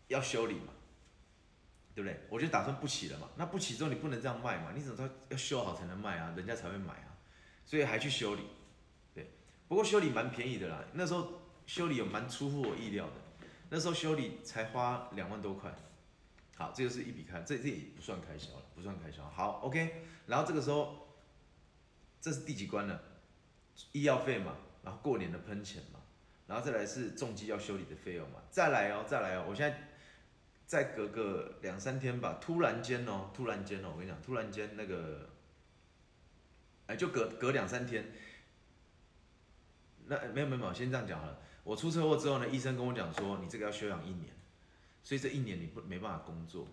[0.08, 0.74] 要修理嘛，
[1.94, 2.20] 对不对？
[2.30, 3.30] 我就打算不骑了嘛。
[3.36, 6.34] 那不骑之后你不能这样卖嘛，你怎么知道要修好才能卖啊？
[6.36, 7.16] 人家才会买啊。
[7.66, 8.42] 所以还去修理，
[9.70, 13.14] 不过修理蛮便宜的啦，那时候修理有蛮出乎我意料的。
[13.70, 15.74] 那时候修理才花两万多块。
[16.58, 19.24] 好，这就是一笔开，这这也不算开销了，不算开销。
[19.30, 20.04] 好，OK。
[20.26, 21.08] 然后这个时候，
[22.20, 23.02] 这是第几关了？
[23.94, 26.00] 医药费嘛，然后过年的喷钱嘛，
[26.48, 29.88] 然后再来是重机要修理的费用嘛，再来哦，再来哦，我现在
[30.66, 35.30] 再隔个两三天吧，突然间哦，突然间哦，我跟你讲，突然间那个，
[36.88, 38.12] 哎，就隔隔两三天，
[40.10, 41.38] 那没有没有没有，先这样讲好了。
[41.64, 44.34] 我出车祸之后呢，医生跟我讲说，你这个要休养一年，
[45.04, 46.68] 所以这一年你不没办法工作，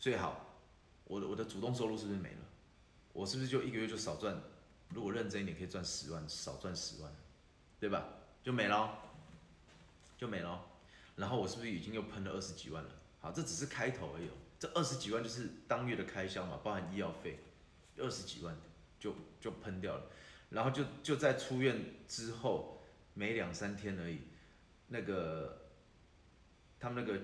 [0.00, 0.44] 所以好，
[1.04, 2.38] 我的我的主动收入是不是没了？
[3.12, 4.36] 我是不是就一个月就少赚？
[4.90, 7.12] 如果认真一点，可以赚十万，少赚十万，
[7.78, 8.04] 对吧？
[8.42, 8.98] 就没了，
[10.18, 10.60] 就没了。
[11.14, 12.90] 然后我是不是已经又喷了二十几万了？
[13.20, 14.28] 好，这只是开头而已。
[14.58, 17.38] 这二十几万就是当月的开销嘛，包含医药费，
[17.98, 18.56] 二十几万
[18.98, 20.02] 就就喷掉了。
[20.54, 21.76] 然后就就在出院
[22.06, 22.80] 之后
[23.12, 24.20] 没两三天而已，
[24.88, 25.68] 那个
[26.78, 27.20] 他们那个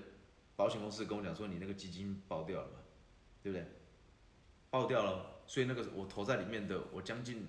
[0.55, 2.79] 保险公司跟我讲说，你那个基金爆掉了嘛，
[3.41, 3.65] 对不对？
[4.69, 7.47] 爆掉了，所以那个我投在里面的，我将近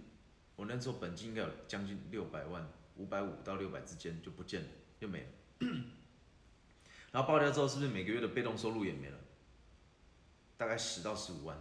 [0.56, 4.68] 我那时候本金应该有将近六百万，五百五到六百之间就不见了，
[5.00, 5.26] 就没了。
[7.10, 9.18] 然后爆掉之后，是不是每个月的被动收入也没了？
[10.56, 11.60] 大概十到十五万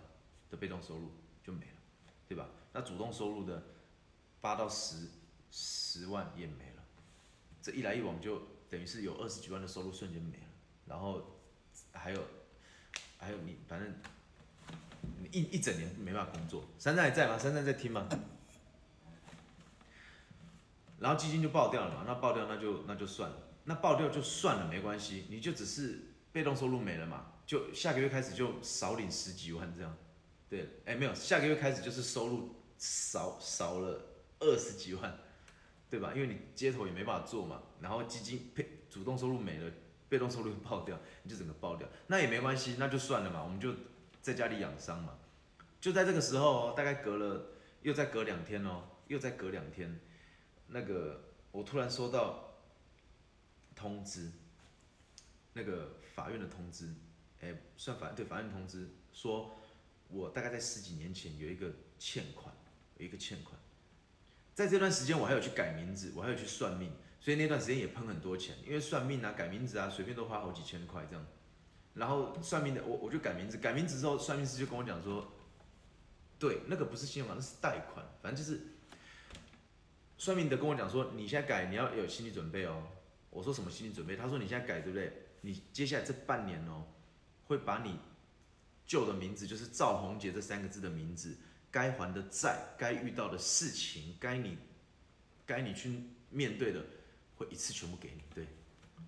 [0.50, 1.12] 的被动收入
[1.44, 1.78] 就没了，
[2.28, 2.48] 对吧？
[2.74, 3.64] 那主动收入的
[4.42, 5.08] 八到十
[5.52, 6.84] 十万也没了，
[7.62, 10.44] 这一来一往就等于是有二十几万的收入瞬间没了。
[10.86, 11.40] 然后
[11.94, 12.22] 还有
[13.18, 13.94] 还有你反正
[15.20, 16.66] 你一一整年没办法工作。
[16.78, 17.38] 珊珊还在吗？
[17.38, 18.10] 珊珊在听吗？
[21.00, 26.00] 然后基金就爆掉了嘛，那爆掉那就那就算了，那爆掉就算了，没关系，你就只是
[26.32, 29.98] 被动收入没了嘛，就下个月开始就少领十几万这样，
[30.48, 34.11] 对，哎没有，下个月开始就是收入少少了
[34.42, 35.18] 二十几万，
[35.90, 36.12] 对吧？
[36.14, 39.72] 因为你街头也没办法做嘛，然后基金配主动收入没了，
[40.10, 43.74] 被动收入爆掉，你就整个爆掉，那也没关系，那就算了嘛，我们就
[44.22, 45.18] 在家里养伤嘛，
[45.80, 47.46] 就在这个时候，大概隔了
[47.84, 50.00] 又再隔两天哦，又再隔两天。
[50.68, 51.22] 那个
[51.52, 52.56] 我突然收到
[53.76, 54.32] 通知，
[55.54, 56.94] 那个法院的通知，
[57.42, 59.52] 哎，算法对法院通知说，
[60.08, 62.56] 我大概在十几年前有一个欠款，
[62.98, 63.60] 有一个欠款，
[64.54, 71.26] 在这段时间我还有去改名字，我还有去算命，所以那段时间也喷很多钱，因为算命啊、改名字啊，随便都花好几千块这样。
[71.94, 75.32] 然后算命的我我就改名字，改名字之后，算命师就跟我讲说，
[76.40, 78.62] 对，那个不是信用卡，那是贷款，反正就是。
[80.18, 82.84] 算命的跟我讲说，你现在改，你要有心理准备哦。
[83.32, 84.16] 我说什么心理准备？
[84.16, 85.12] 他说你现在改对不对？
[85.42, 86.86] 你接下来这半年哦，
[87.48, 87.98] 会把你
[88.86, 91.36] 旧的名字，就是赵红杰这三个字的名字，
[91.72, 94.58] 该还的债，该遇到的事情，该你
[95.46, 96.84] 该你去面对的，
[97.38, 98.22] 会一次全部给你。
[98.36, 98.46] 对，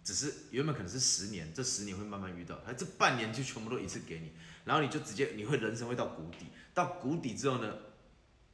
[0.03, 4.31] 只是原本可能是十年，这十年会慢慢遇到，他这半年就全部都一次给你，
[4.65, 7.77] 然后你就直接你会人生会到谷底，到谷底之后呢？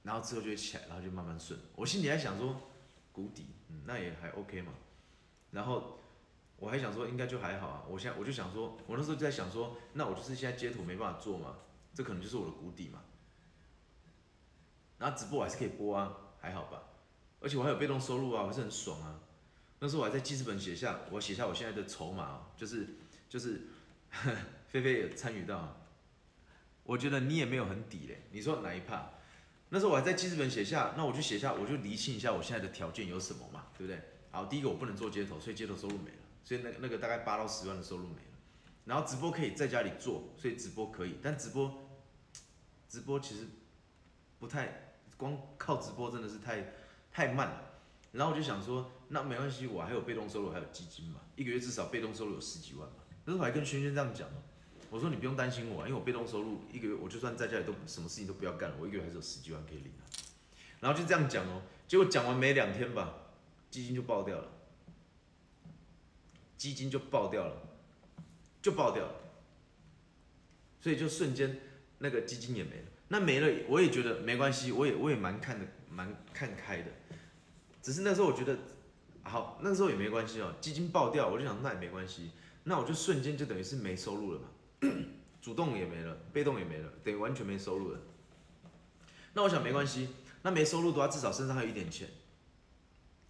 [0.02, 1.60] 然后之后就会起来，然后就慢慢顺。
[1.76, 2.72] 我心里还想说，
[3.12, 4.74] 谷底，嗯，那也还 OK 嘛。
[5.52, 6.00] 然后
[6.58, 7.84] 我还想说，应该就还好啊。
[7.88, 11.58] 我现在我就想说，我那时候就在想说，那我就是现在街头没办法做嘛，
[11.94, 13.04] 这可能就是我的谷底嘛。
[15.00, 16.84] 然后直播我还是可以播啊，还好吧。
[17.42, 19.20] 而且我还有被动收入啊，我还是很爽啊。
[19.80, 22.86] 那时候我还在记事本写下，我写下我现在的筹码啊，就是
[23.30, 23.62] 就是
[24.68, 25.78] 菲菲也参与到。
[26.84, 29.12] 我觉得你也没有很底嘞，你说哪一趴？
[29.70, 34.02] 那时候我还在记事本写下，那我就写下，我就厘清一下我现在的条件有什么嘛，对不对？
[34.32, 38.22] 好，第一个我不能做街头，所以街头收入没了，所以那个那个大概八到十万的收入没了。
[38.86, 41.88] 然后直播可以在家里做，所以直播可以，但直播
[42.88, 43.46] 直播其实
[44.40, 44.89] 不太，
[45.20, 46.74] 光靠直播真的是太
[47.12, 47.66] 太慢了。
[48.14, 52.96] 然后我就想说，那没关系，我还有被动收入，还有基金嘛，一个月至少被动收入有十几万嘛。
[53.26, 54.42] 那时候我还跟轩轩这样讲哦，
[54.90, 60.02] 我说你不用担心我啊，因为我被动收入一个月，我就算在家里都什么事情都不要干，我一个月还是有十几万可以领啊。
[60.80, 63.14] 然后就这样讲哦，结果讲完没两天吧，
[63.70, 64.48] 基金就爆掉了，
[66.58, 67.62] 基金就爆掉了，
[68.62, 69.16] 就爆掉了，
[70.82, 71.60] 所以就瞬间
[72.00, 72.86] 那个基金也没了。
[73.10, 76.92] 那没了，我也觉得没关系，我也我也蛮看的，蛮看开的。
[77.82, 78.58] 只是那时候我觉得，
[79.24, 82.32] 好，那时候也没关系哦，基金爆掉，我就想那也没关系，
[82.64, 84.48] 那我就瞬间就等于是没收入了嘛，
[85.42, 88.00] 主动也没了，被动也没了，等于完全没收入了。
[89.34, 90.10] 那我想没关系，
[90.44, 92.08] 那没收入的话，至少身上还有一点钱，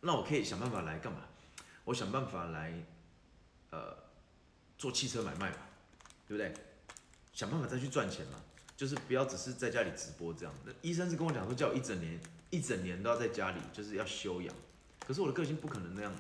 [0.02, 1.20] 那我可以想办法来干嘛？
[1.86, 2.74] 我想办法来，
[3.70, 3.96] 呃，
[4.78, 5.58] 做汽车买卖嘛，
[6.28, 6.54] 对不对？
[7.32, 8.42] 想办法再去赚钱嘛，
[8.80, 10.56] 就是不要只是在家里直播这样。
[10.66, 12.18] 那医生是跟我讲说，叫我一整年。
[12.50, 14.56] 一整年都要在家里，就是要休养。
[15.06, 16.16] 可是我的个性不可能那样，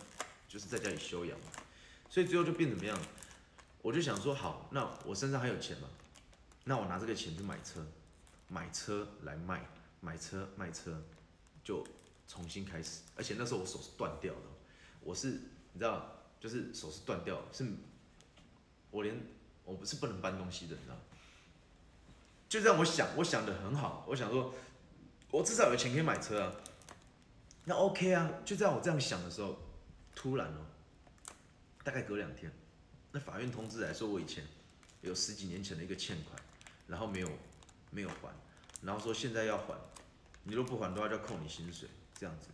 [0.49, 1.45] 就是在家里休养嘛。
[2.09, 2.99] 所以最后就变怎么样？
[3.81, 5.87] 我就想说，好，那我身上还有钱嘛？
[6.65, 7.81] 那我拿这个钱去买车，
[8.49, 9.65] 买车来卖，
[10.01, 11.01] 买车卖车，
[11.63, 11.81] 就
[12.27, 12.99] 重新开始。
[13.15, 14.41] 而且那时候我手是断掉的，
[14.99, 15.29] 我是
[15.71, 17.65] 你知道，就是手是断掉，是，
[18.91, 19.17] 我连
[19.63, 20.97] 我不是不能搬东西的，你知道。
[22.49, 24.53] 就这样，我想，我想的很好，我想说。
[25.31, 26.51] 我至少有钱可以买车啊，
[27.65, 29.59] 那 OK 啊，就在我这样想的时候，
[30.15, 30.65] 突然哦，
[31.83, 32.51] 大概隔两天，
[33.11, 34.43] 那法院通知来说我以前
[35.01, 36.35] 有十几年前的一个欠款，
[36.87, 37.29] 然后没有
[37.91, 38.33] 没有还，
[38.81, 39.75] 然后说现在要还，
[40.41, 42.47] 你若不还的话就要扣你薪水这样子，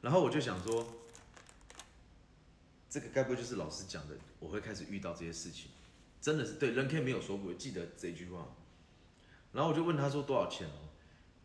[0.00, 0.86] 然后我就想说，
[2.88, 5.70] 这个该不会就是老师讲的，我会开始遇到这些事情，
[6.24, 8.46] 真的是对，人 K 没有说过，记得这句话，
[9.52, 10.88] 然后我就问他说多少钱哦？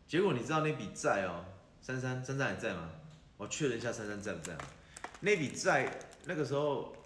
[0.08, 1.44] 结果你知道那笔债哦，
[1.82, 2.90] 珊珊，珊珊还在吗？
[3.36, 4.56] 我确认一下珊珊在不在。
[5.20, 6.96] 那笔债那个时候，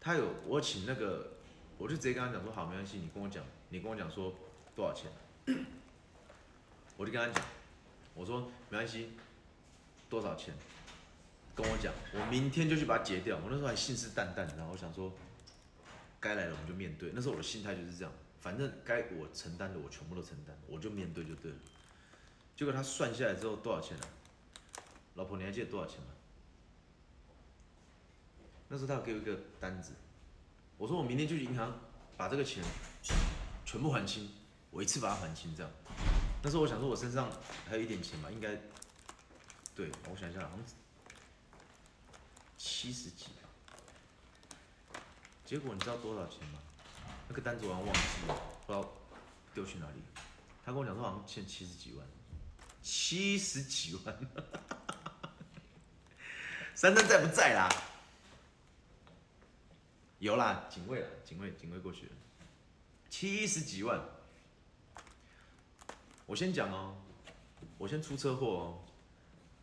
[0.00, 1.32] 他有我请那个，
[1.76, 4.32] 我就直接跟他讲说好，没关系，你跟我讲，你跟我讲说
[4.74, 5.10] 多少钱，
[6.96, 7.46] 我就跟他讲，
[8.14, 8.40] 我说
[8.70, 9.10] 没关系，
[10.08, 10.54] 多少钱，
[11.54, 13.36] 跟我讲，我明天就去把它结掉。
[13.36, 15.12] 我那时候还信誓旦旦，然后我想说，
[16.24, 17.10] 该来了我们就面对。
[17.14, 18.10] 那时候我的心态就是这样，
[18.40, 21.58] 反正该我承担的我全部都承担，我就面对就对了。
[22.56, 24.08] 结果他算下来之后多少钱啊？
[25.16, 26.06] 老婆，你还记得多少钱吗？
[28.68, 29.92] 那时候他给我一个单子，
[30.78, 31.78] 我说我明天就去银行
[32.16, 32.64] 把这个钱
[33.66, 34.30] 全部还清，
[34.70, 35.70] 我一次把它还清这样。
[36.42, 37.30] 那时候我想说我身上
[37.68, 38.58] 还有一点钱嘛，应该，
[39.76, 40.58] 对，我想一下，好像
[42.56, 43.26] 七十几。
[45.54, 46.58] 结果你知道多少钱吗？
[47.28, 48.34] 那个单子我忘记了，
[48.66, 48.92] 不知道
[49.54, 50.02] 丢去哪里。
[50.66, 52.04] 他跟我讲说好像欠七十几万。
[52.82, 54.18] 七十几万，
[56.74, 57.68] 珊珊在不在啦？
[60.18, 62.12] 有啦，警卫了，警卫，警卫过去了。
[63.08, 64.02] 七十几万，
[66.26, 66.96] 我先讲哦，
[67.78, 68.84] 我先出车祸哦，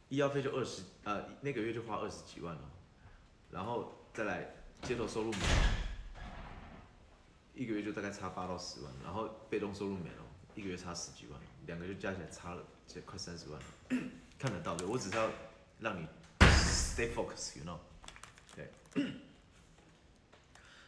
[0.07, 2.71] 医药费就二十，呃，那个月就花二十几万了，
[3.49, 5.31] 然后再来街头收入，
[7.53, 10.25] 一个月就大概差八到十万，然后被动收入没了，
[10.55, 12.63] 一个月差十几万，两个就加起来差了。
[12.87, 13.65] 这快三十万了，
[14.37, 14.85] 看得到的。
[14.85, 15.29] 我只是要
[15.79, 16.05] 让你
[16.39, 17.77] stay focus，you know，
[18.53, 18.69] 对。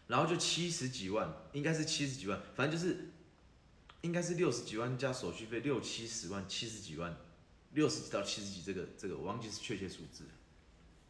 [0.08, 3.12] 然后就七十几万，应该是七十几万，反正就是
[4.02, 7.16] 应该是六十几万加手续费，六七十万，七十几万，
[7.72, 10.26] 六十几到七十几，这个这个我忘记是确切数字。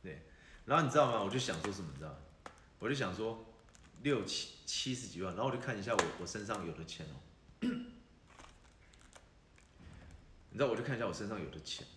[0.04, 0.22] 对。
[0.66, 1.24] 然后你知道吗？
[1.24, 2.18] 我就想说什么，你知道吗？
[2.78, 3.44] 我就想说
[4.04, 7.16] 六七七十几万，然后我就看一下我我身上有的钱哦。
[10.52, 11.88] 你知道，我就看一下我身上有的钱，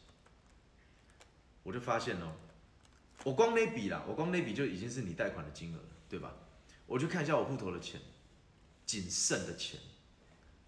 [1.63, 2.33] 我就发现哦，
[3.25, 6.33] 我光那笔啦，我光那笔就已经是你贷款的金额了，对吧？
[6.87, 8.01] 我就看一下我户头的钱，
[8.87, 9.81] 仅剩的钱，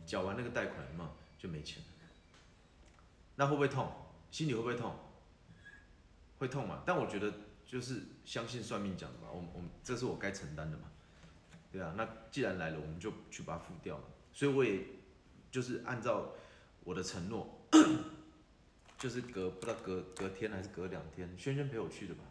[0.05, 1.85] 缴完那个贷款嘛，就没钱了。
[3.37, 3.91] 那会不会痛？
[4.33, 4.99] 心里会不会痛？
[6.39, 6.83] 会痛嘛？
[6.85, 7.33] 但我觉得
[7.65, 10.91] 就是相信算命讲的嘛，我我这是我该承担的嘛，
[11.79, 11.95] 对啊。
[11.97, 14.05] 那既然来了，我们就去把它付掉了。
[14.33, 14.85] 所以我也
[15.51, 16.33] 就是按照
[16.83, 17.55] 我的承诺。
[18.99, 22.25] 就是隔不知道隔隔天还是隔两天，轩轩陪我去的吧？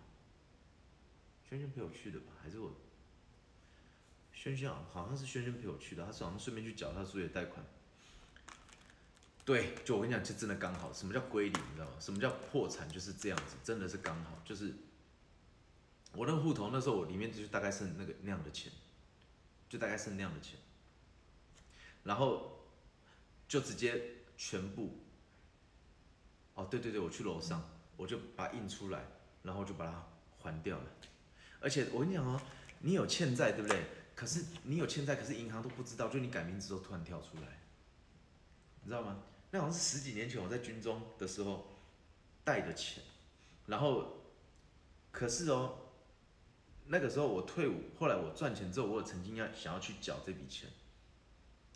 [1.47, 2.25] 轩轩陪我去的吧？
[2.43, 2.75] 还是我？
[4.33, 7.65] 轩轩好好像是轩轩陪我去的，他早上顺便去缴他所有贷款。
[9.45, 10.91] 对，就我跟你讲，就真的刚好。
[10.91, 11.53] 什么叫归零？
[11.53, 11.93] 你知道吗？
[12.01, 12.89] 什么叫破产？
[12.89, 14.37] 就是这样子，真的是刚好。
[14.43, 14.73] 就是
[16.11, 18.69] 我那个户头那时候，我里面就大概剩那个那样的钱，
[19.69, 20.59] 就大概剩那样的钱。
[22.03, 22.67] 然后
[23.47, 24.01] 就直接
[24.37, 24.99] 全部。
[26.55, 29.03] 哦，对对对，我去楼上，我就把它印出来，
[29.43, 30.07] 然后就把它
[30.39, 30.85] 还掉了。
[31.59, 32.41] 而且我跟你讲哦，
[32.79, 33.83] 你有欠债对不对？
[34.15, 37.59] 可是你有欠债，可是银行都不知道，就你改名字都突然跳出来，
[38.81, 39.23] 你知道吗？
[39.51, 41.77] 那好像是十几年前我在军中的时候
[42.43, 43.03] 贷的钱，
[43.67, 44.23] 然后
[45.11, 45.86] 可是哦，
[46.89, 50.69] 那个时候我退伍，后来我赚钱之后，我有曾经要想要去缴这笔钱，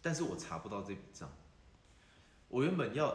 [0.02, 1.30] 但是我查不到这笔账。
[2.48, 3.08] 我原本要，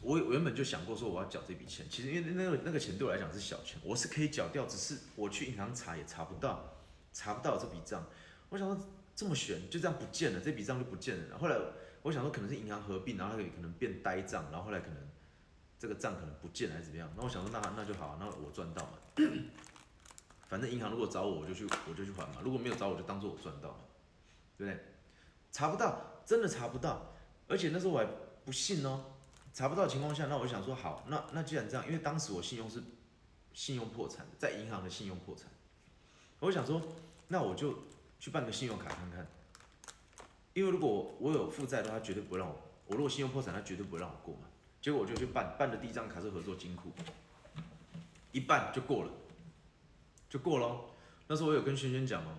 [0.00, 6.76] 我我原本就想过说我要缴这笔钱，其实因为那个那个钱对我来讲是小钱，我是可以缴掉，只是我去银行查也查不到，
[7.12, 8.04] 查不到这笔账。
[8.48, 11.38] 我想说这么悬，就这样不见了，这笔账就不见了。
[11.38, 11.56] 后来
[12.02, 14.96] 我想说可能是银行合并，然后它可能变呆账，然后后来可能
[15.78, 17.12] 这个账可能不见了还是怎么样。
[17.16, 18.92] 那我想说那那就好，那我赚到嘛。
[20.50, 23.76] 反正银行如果找我，我就去我就去还嘛；如果没有找我，就当做我赚到嘛，
[24.58, 24.84] 对不对？
[25.52, 27.14] 查不到，真的查不到，
[27.46, 28.04] 而且那时候我还
[28.44, 29.04] 不信哦，
[29.52, 32.82] 查不到情况下，那我就想说好，那那既然这样，因为当时我信用是
[33.54, 35.46] 信用破产，在银行的信用破产，
[36.40, 36.82] 我想说，
[37.28, 37.84] 那我就
[38.18, 39.24] 去办个信用卡看看，
[40.54, 42.56] 因为如果我有负债的话，他绝对不会让我；
[42.88, 44.48] 我如果信用破产，他绝对不会让我过嘛。
[44.80, 46.90] 结果我就去办，办的第一张卡是合作金库，
[48.32, 49.12] 一办就过了。
[50.30, 50.80] 就过了，
[51.26, 52.38] 那时候我有跟轩轩讲哦，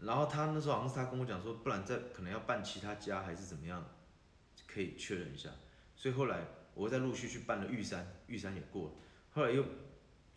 [0.00, 3.84] 然后他那时候好像是他跟我讲说，不然再可能要办其他家还是怎么样，
[4.66, 5.50] 可以确认一下。
[5.94, 8.90] 所以后来我再陆续去办了玉山，玉山也过了。
[9.32, 9.62] 后来又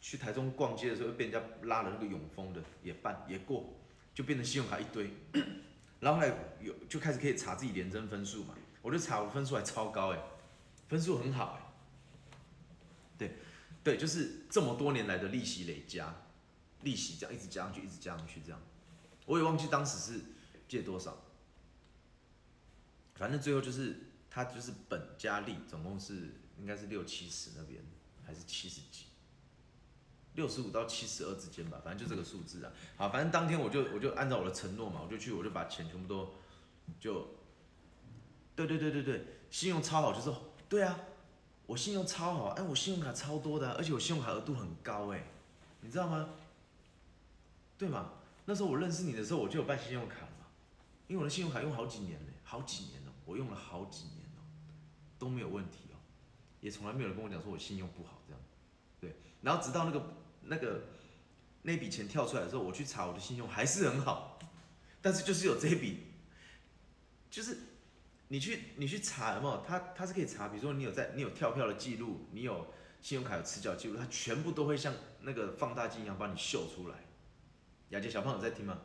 [0.02, 3.74] 去台中逛街的时候，又被人家拉了那个永丰的也办也过，
[4.14, 5.10] 就变成信用卡一堆。
[6.02, 10.20] 然后后来有就开始可以查自己连征分数嘛，我就查我分数还超高哎，
[10.90, 11.62] 分数很好哎。
[13.18, 13.36] 对，
[13.84, 16.14] 对，就是这么多年来的利息累加。
[16.84, 18.60] 利息这样一直加上去，一直加上去，这样，
[19.26, 20.22] 我也忘记当时是
[20.68, 21.18] 借多少，
[23.16, 27.84] 反正最后就是他就是本加利总共是应该是六七十那边
[28.26, 29.06] 还是七十几，
[30.36, 32.72] 六十五到七十二之间吧，反正就这个数字啊。
[32.98, 36.34] 好，反正当天我就我就按照我的承诺嘛，我就去我就把钱全部都
[37.00, 37.28] 就，
[38.56, 40.36] 对对对对对，信用超好就是
[40.70, 41.00] 对啊，
[41.66, 45.28] 我信用超好，哎我信用卡超多的，而且我信用卡额度很高哎，
[45.82, 46.30] 你知道吗？
[47.82, 48.12] 对嘛？
[48.46, 50.46] 那时候我认识你的时候，我就有办信用卡嘛，
[51.08, 54.44] 因为我的信用卡用好几年了，好几年了，我用了好几年了，
[55.18, 55.98] 都没有问题哦，
[56.60, 58.42] 也从来没有人跟我讲说我信用不好这样，
[59.00, 59.16] 对。
[59.42, 60.14] 然后直到那个
[60.44, 60.84] 那个
[61.64, 64.38] 那笔钱跳出来的时候，我去查我的信用还是很好，
[65.02, 66.04] 但是就是有这一笔，
[67.32, 67.58] 就是
[68.28, 69.66] 你去你去查有没有？
[69.68, 72.68] 他他是可以查，比如说你有在你有跳票的记录，你有
[73.02, 76.96] 信用卡有迟缴记录，它全部都会像那个放大镜一样帮你秀出来。
[77.92, 78.80] 雅洁小胖友在听吗？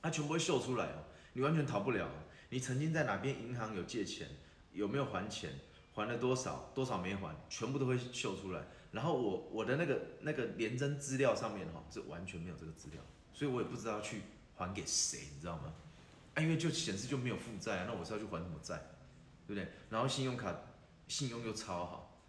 [0.00, 2.08] 他全部会秀出来哦，你完全逃不了。
[2.50, 4.28] 你曾经在哪边银行有借钱，
[4.72, 5.50] 有没有还钱，
[5.94, 8.62] 还了多少，多少没还，全部都会秀出来。
[8.90, 13.00] 然后我我的那个那个连征资料上面哈，是完全没有这个资料，
[13.32, 14.20] 所以我也不知道去
[14.56, 15.72] 还给谁，你知道吗？
[16.34, 18.76] 啊，因为就显示就没有负债啊，那我是要去还什么债，
[19.46, 19.72] 对不对？
[19.88, 20.54] 然后信用卡
[21.08, 22.20] 信用又超好，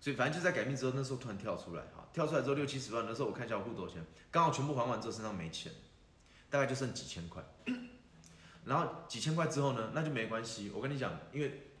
[0.00, 2.01] 所以反正就在改名之后，那时候突然跳出来哈。
[2.12, 5.72] 跳出来之后六七十万，的时候我看一下我户头钱，刚好全部还完之后身上没钱，
[6.50, 7.42] 大概就剩几千块。
[8.64, 10.70] 然后几千块之后呢，那就没关系。
[10.74, 11.72] 我跟你讲，因为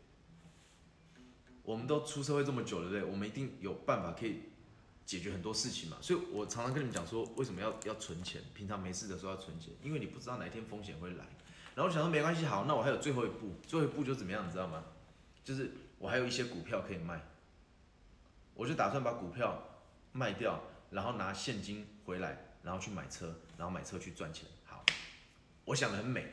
[1.62, 3.12] 我们都出社会这么久了，对不对？
[3.12, 4.40] 我们一定有办法可以
[5.06, 5.98] 解决很多事情嘛。
[6.00, 8.42] 所以我常常跟你们讲说，为什么要要存钱？
[8.54, 11.26] 平常没事的时候要存钱，因为你不知道哪一天风险会来。
[11.74, 14.82] 然后我想说没关系，好，那我还有最后一步，最后一步就怎么样，你知道吗？
[15.44, 17.22] 就是我还有一些股票可以卖，
[18.54, 19.68] 我就打算把股票。
[20.12, 24.46] 卖掉，然后拿现金回来，然后去买车，然后买车去赚钱。
[24.64, 24.84] 好，
[25.64, 26.26] 我想的很美，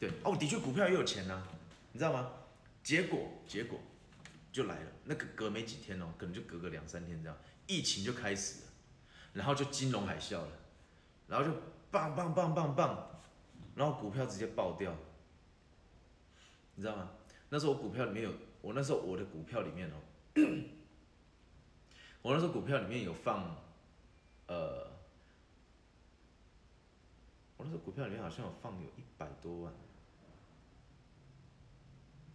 [0.00, 1.42] 对哦，的确股票也有钱呐，
[1.92, 2.30] 你知道吗？
[2.82, 3.78] 结果结果
[4.50, 8.70] 就来了，那个隔没几天哦，可能就隔个两三天这样，疫情就开始了，
[9.34, 10.52] 然后就金融海啸了，
[11.26, 11.54] 然后就
[11.90, 13.10] 棒棒棒棒棒，
[13.74, 14.96] 然后股票直接爆掉，
[16.76, 17.10] 你知道吗？
[17.50, 19.94] 那时候我股票里面有，我那时候我的股票里面哦。
[22.28, 23.56] 我那时候股票里面有放，
[24.48, 24.86] 呃，
[27.56, 29.72] 我那时候股票里面好像有放有一百多万，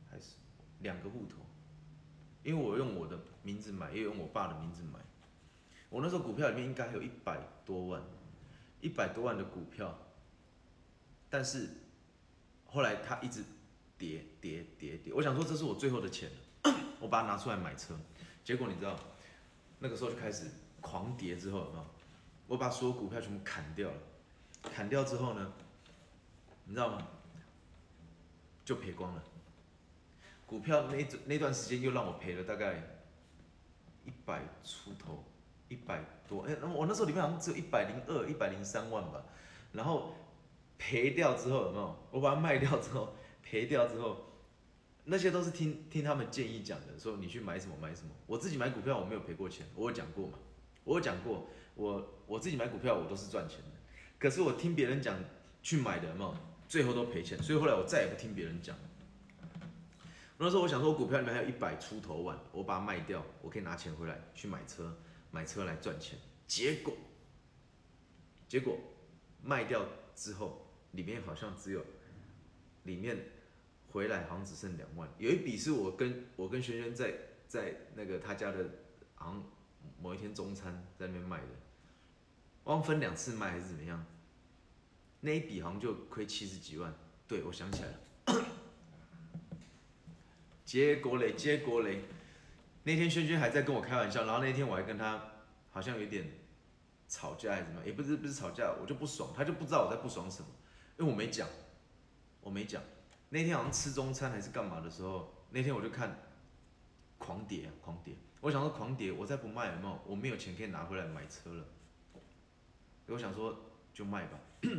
[0.09, 0.37] 还是
[0.79, 1.45] 两个户头，
[2.41, 4.99] 因为我用我的名字买，也用我爸的名字买。
[5.91, 8.01] 我那时候股票里面应该有一百多万，
[8.81, 9.95] 一百多万的股票，
[11.29, 11.69] 但是
[12.65, 13.43] 后来它一直
[13.95, 16.31] 跌跌跌跌，我想说这是我最后的钱
[16.99, 17.95] 我把它拿出来买车，
[18.43, 18.97] 结果你知道？
[19.83, 20.45] 那个时候就开始
[20.79, 21.83] 狂跌，之后啊，
[22.47, 23.97] 我把所有股票全部砍掉了，
[24.61, 25.51] 砍掉之后呢，
[26.63, 27.05] 你知道吗？
[28.63, 29.21] 就赔光了，
[30.45, 32.81] 股票那那段时间又让我赔了大概
[34.05, 35.21] 一百出头，
[35.67, 39.21] 一百多，哎、我那时候里面好像只有一百零二、一百零三万吧，
[39.73, 40.13] 然后
[40.77, 41.95] 赔掉之后有没有？
[42.09, 43.13] 我把它卖掉之后，
[43.43, 44.23] 赔掉之后，
[45.05, 48.09] 那些都是听听他们建议讲的，说你去买什么买什么。
[48.25, 50.39] 我自己买股票我没有赔过钱，我有讲过嘛，
[50.83, 53.71] 我有讲过，我我自己买股票我都是赚钱的，
[54.17, 55.17] 可是我听别人讲
[55.61, 56.39] 去买的嘛？
[56.67, 58.75] 最后都赔钱，所以后来我再也不听别人讲。
[60.39, 64.97] 那时候我想说，我股票里面还有一百出头万，我把它卖掉，我可以拿钱回来去买车，
[65.29, 66.17] 买车来赚钱。
[66.47, 66.93] 结果，
[68.47, 68.77] 结果
[69.41, 69.85] 卖掉
[70.15, 71.85] 之后，里面好像只有，
[72.83, 73.17] 里面
[73.93, 75.07] 回来好像只剩两万。
[75.19, 77.13] 有一笔是我跟我跟轩轩在
[77.47, 78.67] 在那个他家的，
[79.13, 79.43] 好像
[80.01, 81.47] 某一天中餐在那边卖的，
[82.63, 84.03] 忘分两次卖还是怎么样？
[85.19, 86.91] 那一笔好像就亏七十几万。
[87.27, 87.99] 对，我想起来了。
[90.65, 92.01] 结果嘞，结果嘞，
[92.83, 95.23] 那天轩轩还在跟我开玩笑，然后那天我还跟他
[95.69, 96.27] 好像有点
[97.07, 100.47] 吵架还是怎么，也不是不是吵架，我就不爽，他就不知道我在不爽什么，
[100.97, 101.47] 因为我没讲，
[102.41, 102.81] 我没讲。
[103.33, 106.15] 那天好像吃中餐还是干嘛的时候，那天我就看
[107.17, 108.13] 狂跌啊，狂跌。
[108.41, 109.99] 我想说狂跌，我再不卖有没有？
[110.05, 111.65] 我没有钱可以拿回来买车了。
[113.07, 114.39] 我想说就卖吧，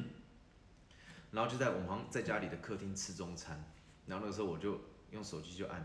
[1.33, 3.61] 然后就在我们好像在家里的客厅吃中餐，
[4.07, 4.81] 然后那个时候我就
[5.11, 5.85] 用手机就按，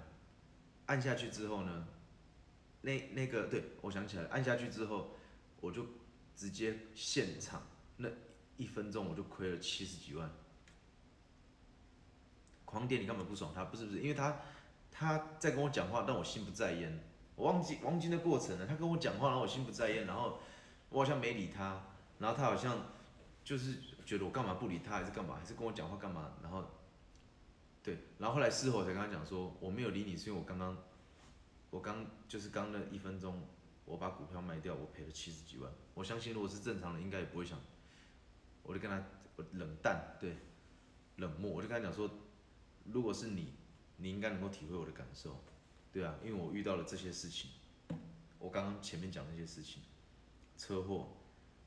[0.85, 1.87] 按下去之后呢，
[2.81, 5.15] 那那个对我想起来，按下去之后，
[5.59, 5.87] 我就
[6.35, 7.63] 直接现场
[7.97, 8.07] 那
[8.57, 10.29] 一分钟我就亏了七十几万。
[12.69, 14.37] 狂点你根本不爽他，不是不是，因为他
[14.91, 17.03] 他在跟我讲话，但我心不在焉，
[17.35, 18.67] 我忘记忘记那过程了。
[18.67, 20.37] 他跟我讲话，然后我心不在焉，然后
[20.89, 21.81] 我好像没理他，
[22.19, 22.77] 然后他好像
[23.43, 26.63] 就是觉得我干嘛不理他，还是干嘛，还是跟我讲话干嘛，然后
[27.81, 30.77] 对，然后后来事后我才跟他讲说，我没有理你，是因为我刚刚
[31.71, 33.41] 我刚就是刚那一分钟，
[33.85, 35.71] 我把股票卖掉，我赔了七十几万。
[35.95, 37.57] 我相信如果是正常人，应该也不会想，
[38.61, 39.01] 我就跟他
[39.53, 40.37] 冷淡，对，
[41.15, 42.07] 冷漠，我就跟他讲说，
[42.91, 43.53] 如果是你，
[43.97, 45.35] 你应该能够体会我的感受，
[45.91, 47.49] 对啊，因为我遇到了这些事情，
[48.39, 49.81] 我刚刚前面讲那些事情，
[50.57, 51.09] 车祸，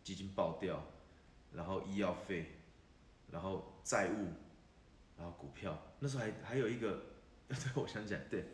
[0.03, 0.83] 基金爆掉，
[1.53, 2.53] 然后医药费，
[3.31, 4.29] 然后债务，
[5.17, 7.03] 然后股票，那时候还还有一个，
[7.49, 8.45] 对，我想起来，对，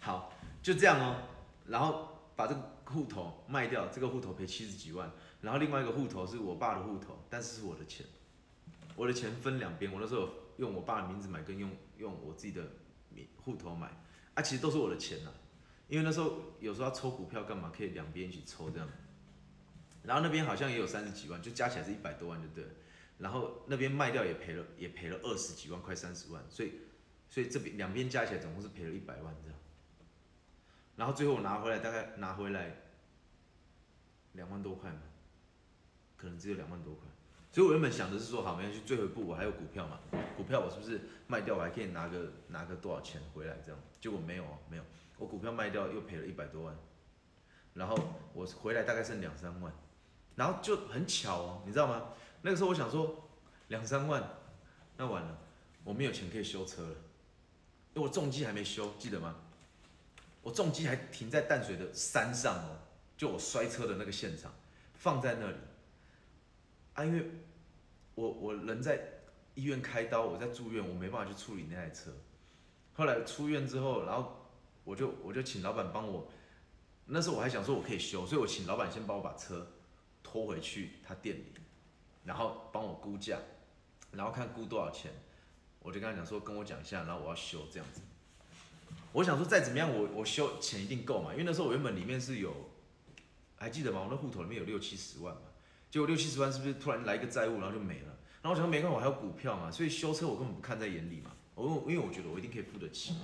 [0.00, 0.32] 好，
[0.62, 1.22] 就这样哦，
[1.66, 5.10] 然后把这个户头卖掉，这个户头赔七十几万，
[5.42, 8.06] 然后另外一个户头是我爸的户头，但是是我的钱，
[8.96, 12.62] 我的钱分两边，我那时候用我爸的名字买，跟用用我自己的
[13.08, 13.90] 名户头买，
[14.34, 15.32] 啊，其实都是我的钱呐、
[15.88, 18.88] 因为那时候有时候要抽股票干嘛，可以两边一起抽这样，
[20.02, 22.64] 然后那边好像也有三十几万，就加起来是一百多万就对，
[23.18, 26.72] 然后那边卖掉也赔了，也赔了二十几万，快三十万，所以
[27.28, 29.58] 所以这边两边加起来总共是赔了一百万这样，
[30.96, 32.74] 然后最后我拿回来大概拿回来
[34.32, 35.02] 两万多块嘛，
[36.16, 37.08] 可能只有两万多块。
[37.50, 39.98] 所以我原本想的是说，好，没关系，最后一步我还有股票嘛，
[40.36, 43.80] 股票我是不是卖掉我还可以拿个拿个多少钱回来这样？
[44.00, 44.82] 结果没有哦，没有，
[45.16, 46.76] 我股票卖掉又赔了一百多万，
[47.74, 47.98] 然后
[48.34, 49.72] 我回来大概剩两三万，
[50.36, 52.10] 然后就很巧哦，你知道吗？
[52.42, 53.28] 那个时候我想说
[53.68, 54.22] 两三万，
[54.96, 55.38] 那完了，
[55.84, 56.94] 我没有钱可以修车了，
[57.94, 59.34] 因为我重机还没修，记得吗？
[60.42, 62.78] 我重机还停在淡水的山上哦，
[63.16, 64.52] 就我摔车的那个现场，
[64.94, 65.56] 放在那里。
[66.98, 67.30] 啊，因为
[68.16, 69.00] 我我人在
[69.54, 72.10] 医院开刀，我在住院，我没办法去处理那台车。
[72.94, 74.48] 后来出院之后，然后
[74.82, 76.28] 我就我就请老板帮我，
[77.06, 79.64] 那时候我还想说我可以修，所以我请老板先帮我把车
[80.24, 81.52] 拖回去他店里，
[82.24, 83.38] 然后帮我估价，
[84.10, 85.12] 然后看估多少钱，
[85.78, 88.00] 我就跟他讲说跟我讲一下，然后我要修这样子。
[89.12, 92.52] 我想说再怎么样我我修钱一定够嘛，因为那时候我原本里面是有，
[93.54, 94.00] 还记得吗？
[94.00, 95.42] 我那户头里面有六七十万嘛。
[95.90, 98.16] 结果六七十万是不是突然来一个债务，然后就没了？
[98.42, 101.32] 然后我想说没关系，我还有股票嘛，所以修车我根本不看在眼里嘛。
[101.54, 103.14] 我因为我觉得我一定可以付得起。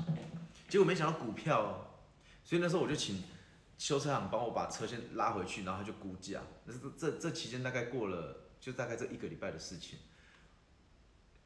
[0.69, 1.95] 结果没想到股票，
[2.43, 3.23] 所以那时候我就请
[3.79, 6.41] 修车行帮我把车先拉回去，然后他就估价。
[6.65, 9.99] 那这这这期间大概过了就大概这一个礼拜的事情。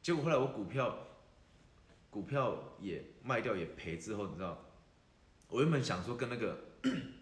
[0.01, 0.97] 结果后来我股票
[2.09, 4.57] 股票也卖掉也赔之后，你知道，
[5.49, 6.57] 我原本想说跟那个，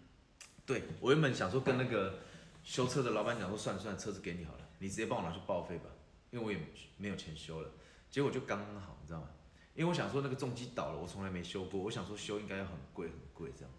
[0.64, 2.20] 对我原本想说跟那个。
[2.68, 5.84] 修车的老板讲说算了算了，车子给你好了，你直接帮我拿去报废吧，
[6.30, 6.58] 因为我也
[6.98, 7.70] 没有钱修了。
[8.10, 9.28] 结果就刚刚好，你知道吗？
[9.72, 13.70] 因为我想说那个重机倒了，我从来没修过，我想说修应该要很贵很贵这样。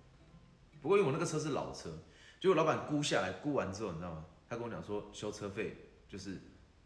[0.81, 1.99] 不过因为我那个车是老车，
[2.41, 4.25] 结果老板估下来，估完之后你知道吗？
[4.49, 5.77] 他跟我讲说修车费
[6.07, 6.41] 就是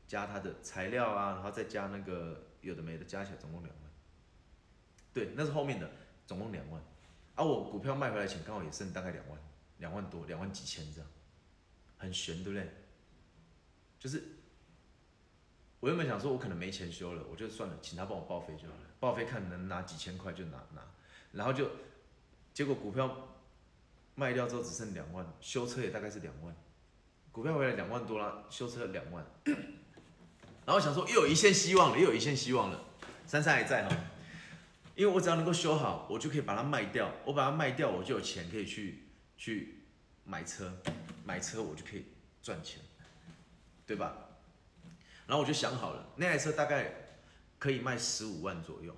[0.05, 3.91] 加他的材料啊，然后再加那个有的没的，加起来总共两万。
[5.13, 5.89] 对，那是后面的，
[6.27, 6.83] 总共两万。
[7.35, 9.39] 而、我股票卖回来钱刚好也剩大概两万，
[9.77, 11.09] 两万多，两万几千这样，
[12.03, 12.69] 很悬，对不对？
[13.97, 14.21] 就是
[15.79, 20.81] 我原本想说，我可能没钱修了，我就算了，请他帮我报废就好了，报废看能拿几千块就拿拿，
[21.31, 21.69] 然后就
[22.53, 23.29] 结果股票
[24.15, 26.53] 卖掉之后只剩两万，修车也大概是两万，
[27.31, 29.25] 股票回来两万多啦，修车两万，
[30.65, 32.83] 然后想说又有一线希望了，又有一线希望了，
[33.25, 33.95] 珊珊还在哈，
[34.95, 39.05] 因为我只要能够修好，我就可以把它卖掉，我把它卖掉，我就有钱可以去
[39.37, 39.79] 去
[40.23, 40.71] 买车，
[41.23, 42.05] 买车我就可以
[42.41, 42.79] 赚钱，
[43.85, 44.13] 对吧？
[45.25, 46.93] 然后我就想好了，那台车大概
[47.57, 48.93] 可以卖十五万左右，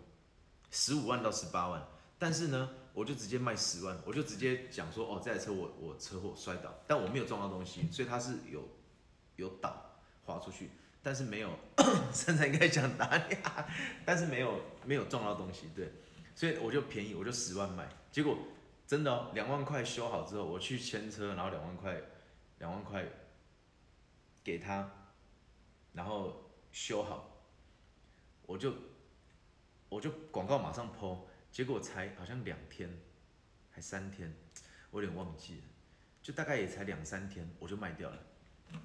[0.71, 1.86] 十五万到十八万，
[2.17, 8.67] 但是呢，我就直接卖十万，我就直接讲说，哦，这台车我我车祸摔倒，但我没有撞到东西，所以它是有
[9.36, 10.71] 有倒滑出去，
[11.03, 11.51] 但是没有，
[12.11, 13.67] 现在应该讲打你啊，
[14.03, 15.91] 但是没有没有撞到东西，对，
[16.34, 18.36] 所以我就便宜，我就十万卖，结果
[18.88, 22.01] 真的哦，两万块修好之后，我去签车，然后两万块，
[22.60, 23.06] 两万块
[24.43, 24.91] 给他。
[25.93, 27.32] 然后修好，
[28.45, 28.74] 我就
[29.88, 31.20] 我就广告马上 PO，
[31.51, 32.89] 结果才好像两天，
[33.72, 34.36] 还三天，
[34.91, 35.64] 我有点忘记了，
[36.22, 38.20] 就大概也才两三天，我就卖掉了，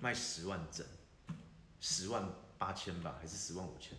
[0.01, 0.87] 卖十万整，
[1.81, 3.99] 十万八千吧，还是十万五千？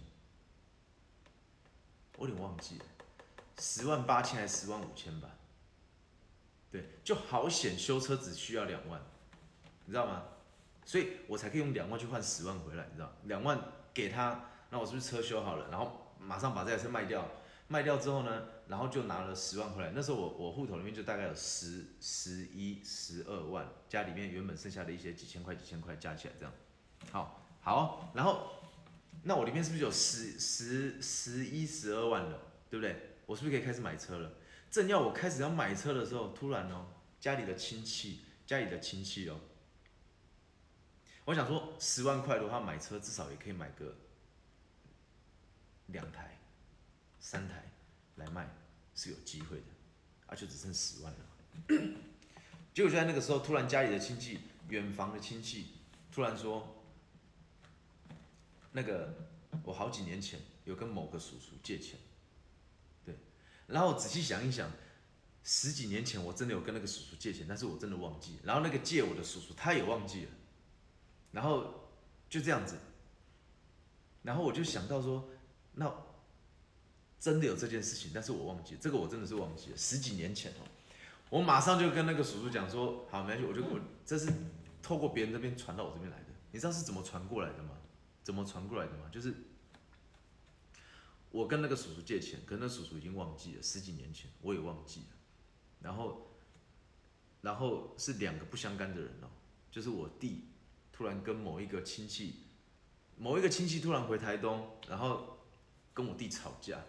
[2.16, 2.86] 我有点忘记了，
[3.60, 5.36] 十万八千还是十万五千吧？
[6.72, 9.02] 对，就好险，修车只需要两万，
[9.92, 10.24] 你知道吗？
[10.86, 13.12] 所以我才可以用两万去换十万回来，你知道？
[13.26, 13.60] 两万
[13.94, 17.28] 给他，那我是不是车修好了，然后马上把这台车卖掉？
[17.68, 19.92] 卖掉之后呢，然后就拿了十万回来。
[19.94, 26.54] 那时候我我户头里面就大概有十十一十二万，家里面原本剩下的一些几千块几千块加起来这样。
[27.12, 28.50] 好，好，然后
[29.24, 32.40] 那我里面是不是有十十十一十二万了？
[32.70, 33.18] 对不对？
[33.26, 34.32] 我是不是可以开始买车了？
[34.70, 36.86] 正要我开始要买车的时候，突然哦，
[37.20, 39.38] 家里的亲戚，家里的亲戚哦。
[41.26, 43.96] 我想说，十万块的话买车至少也可以买个
[45.88, 46.38] 两台、
[47.20, 47.72] 三台
[48.16, 48.50] 来卖
[48.96, 49.64] 是有机会的，
[50.26, 51.20] 啊，就只剩十万了。
[52.74, 55.68] 结果就在那个时候，突然家里的亲戚、远房的亲戚
[56.12, 56.84] 突然说，
[58.72, 59.14] 那个
[59.64, 62.00] 我好几年前有跟某个叔叔借钱，
[63.06, 63.16] 对，
[63.68, 64.72] 然后仔细想一想，
[65.44, 70.32] 十几年前我真的有跟那个叔叔借钱，但是我真的忘记，然后那个借我的叔叔他也忘记了。
[71.32, 71.90] 然后
[72.30, 72.78] 就这样子，
[74.24, 75.30] 然后我就想到说，
[75.74, 75.94] 那
[77.20, 80.68] 真的有这件事情，但是我忘记这个，我真的是忘记了十几年前哦，
[81.30, 84.32] 我马上就跟那个叔叔讲说，好，没关系，我就我这是
[84.82, 87.78] 透过别人这边传到我这边来的，你知道是怎么传过来的吗？
[88.24, 89.10] 怎么传过来的吗？
[89.12, 89.34] 就是
[91.32, 95.16] 我跟那个叔叔借钱，可那叔叔已经忘记了十几年前，我也忘记了，
[95.80, 96.30] 然后
[97.42, 99.30] 然后是两个不相干的人哦，
[99.72, 100.48] 就是我弟。
[101.02, 102.44] 突然跟某一个亲戚，
[103.18, 105.40] 某一个亲戚突然回台东，然后
[105.96, 106.80] 跟我弟吵架，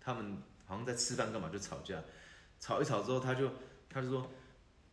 [0.00, 2.02] 他们好像在吃饭干嘛就吵架，
[2.58, 3.52] 吵一吵之后他就
[3.90, 4.30] 他就说，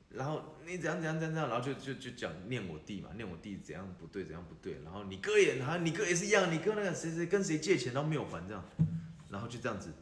[0.10, 8.62] 然后你怎样怎样怎样，然后就就就讲念我弟嘛，念我弟怎样不对怎样不对，然后你哥也好像你哥也是一样，你哥那个谁谁跟谁借钱都没有还这样，
[9.30, 9.94] 然后就这样子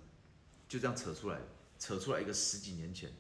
[0.67, 1.39] 就这样扯出来，
[1.77, 3.13] 扯出来一个十几年前，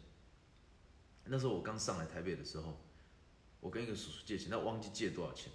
[1.25, 2.82] 那时候我刚上来台北的时候。
[3.63, 5.49] 我跟一个叔叔借钱，他忘记借多少钱，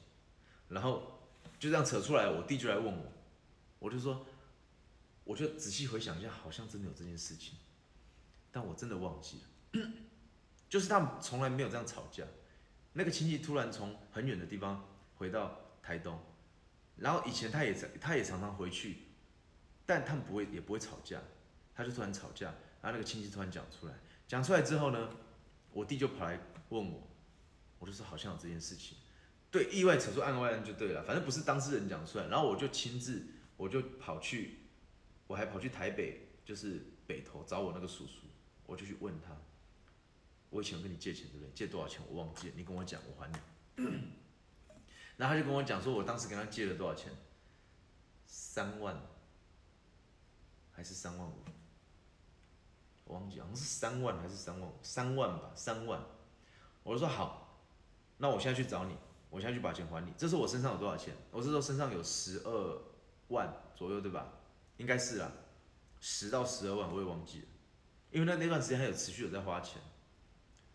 [0.71, 1.21] 然后
[1.59, 3.13] 就这样扯出来，我弟就来问我，
[3.79, 4.25] 我就说，
[5.25, 7.59] 我就仔细回想一下，好像真的有这件事情，
[8.51, 9.91] 但我真的忘记了，
[10.71, 12.25] 就是他们从来没有这样吵架，
[12.95, 16.19] 那个亲戚突然从很远的地方回到台东，
[16.97, 19.03] 然后以前他也在他也常常回去，
[19.85, 21.21] 但他们不会也不会吵架，
[21.75, 22.47] 他就突然吵架，
[22.81, 23.93] 然后那个亲戚突然讲出来，
[24.27, 25.11] 讲出来之后呢，
[25.73, 26.41] 我弟就跑来
[26.71, 27.07] 问我。
[27.79, 28.99] 我就说好像有这件事情，
[29.51, 33.27] 对，意外扯出案外案就对了，反正不是当事人讲出来，然后我就亲自，
[33.57, 34.59] 我就跑去，
[35.27, 38.27] 我还跑去台北，就是北投找我那个叔叔，
[38.67, 39.37] 我就去问他，
[40.51, 41.51] 我以前跟你借钱对不对？
[41.55, 43.39] 借多少钱我忘记了，你跟我讲我还你。
[45.17, 47.13] 然后他就跟我讲说，我当时跟他借了多少钱？
[48.27, 49.01] 三万，
[50.73, 51.35] 还是三万五？
[53.05, 54.75] 我忘记好像是三万还是三万五？
[54.83, 56.05] 三万吧，三万。
[56.83, 57.48] 我就说好。
[58.19, 58.97] 那我现在去找你，
[59.31, 60.13] 我现在去把钱还你。
[60.19, 61.15] 这时候我身上有多少钱？
[61.31, 62.79] 我这时候身上有十二
[63.29, 64.33] 万左右，对吧？
[64.77, 65.33] 应该是啊，
[66.01, 67.47] 十到十二万，我也忘记了，
[68.11, 69.81] 因为那那段时间还有持续有在花钱，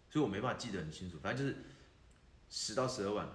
[0.09, 1.17] 所以我没办法记得很清楚。
[1.21, 1.63] 反正就是
[2.49, 3.29] 十到十二万，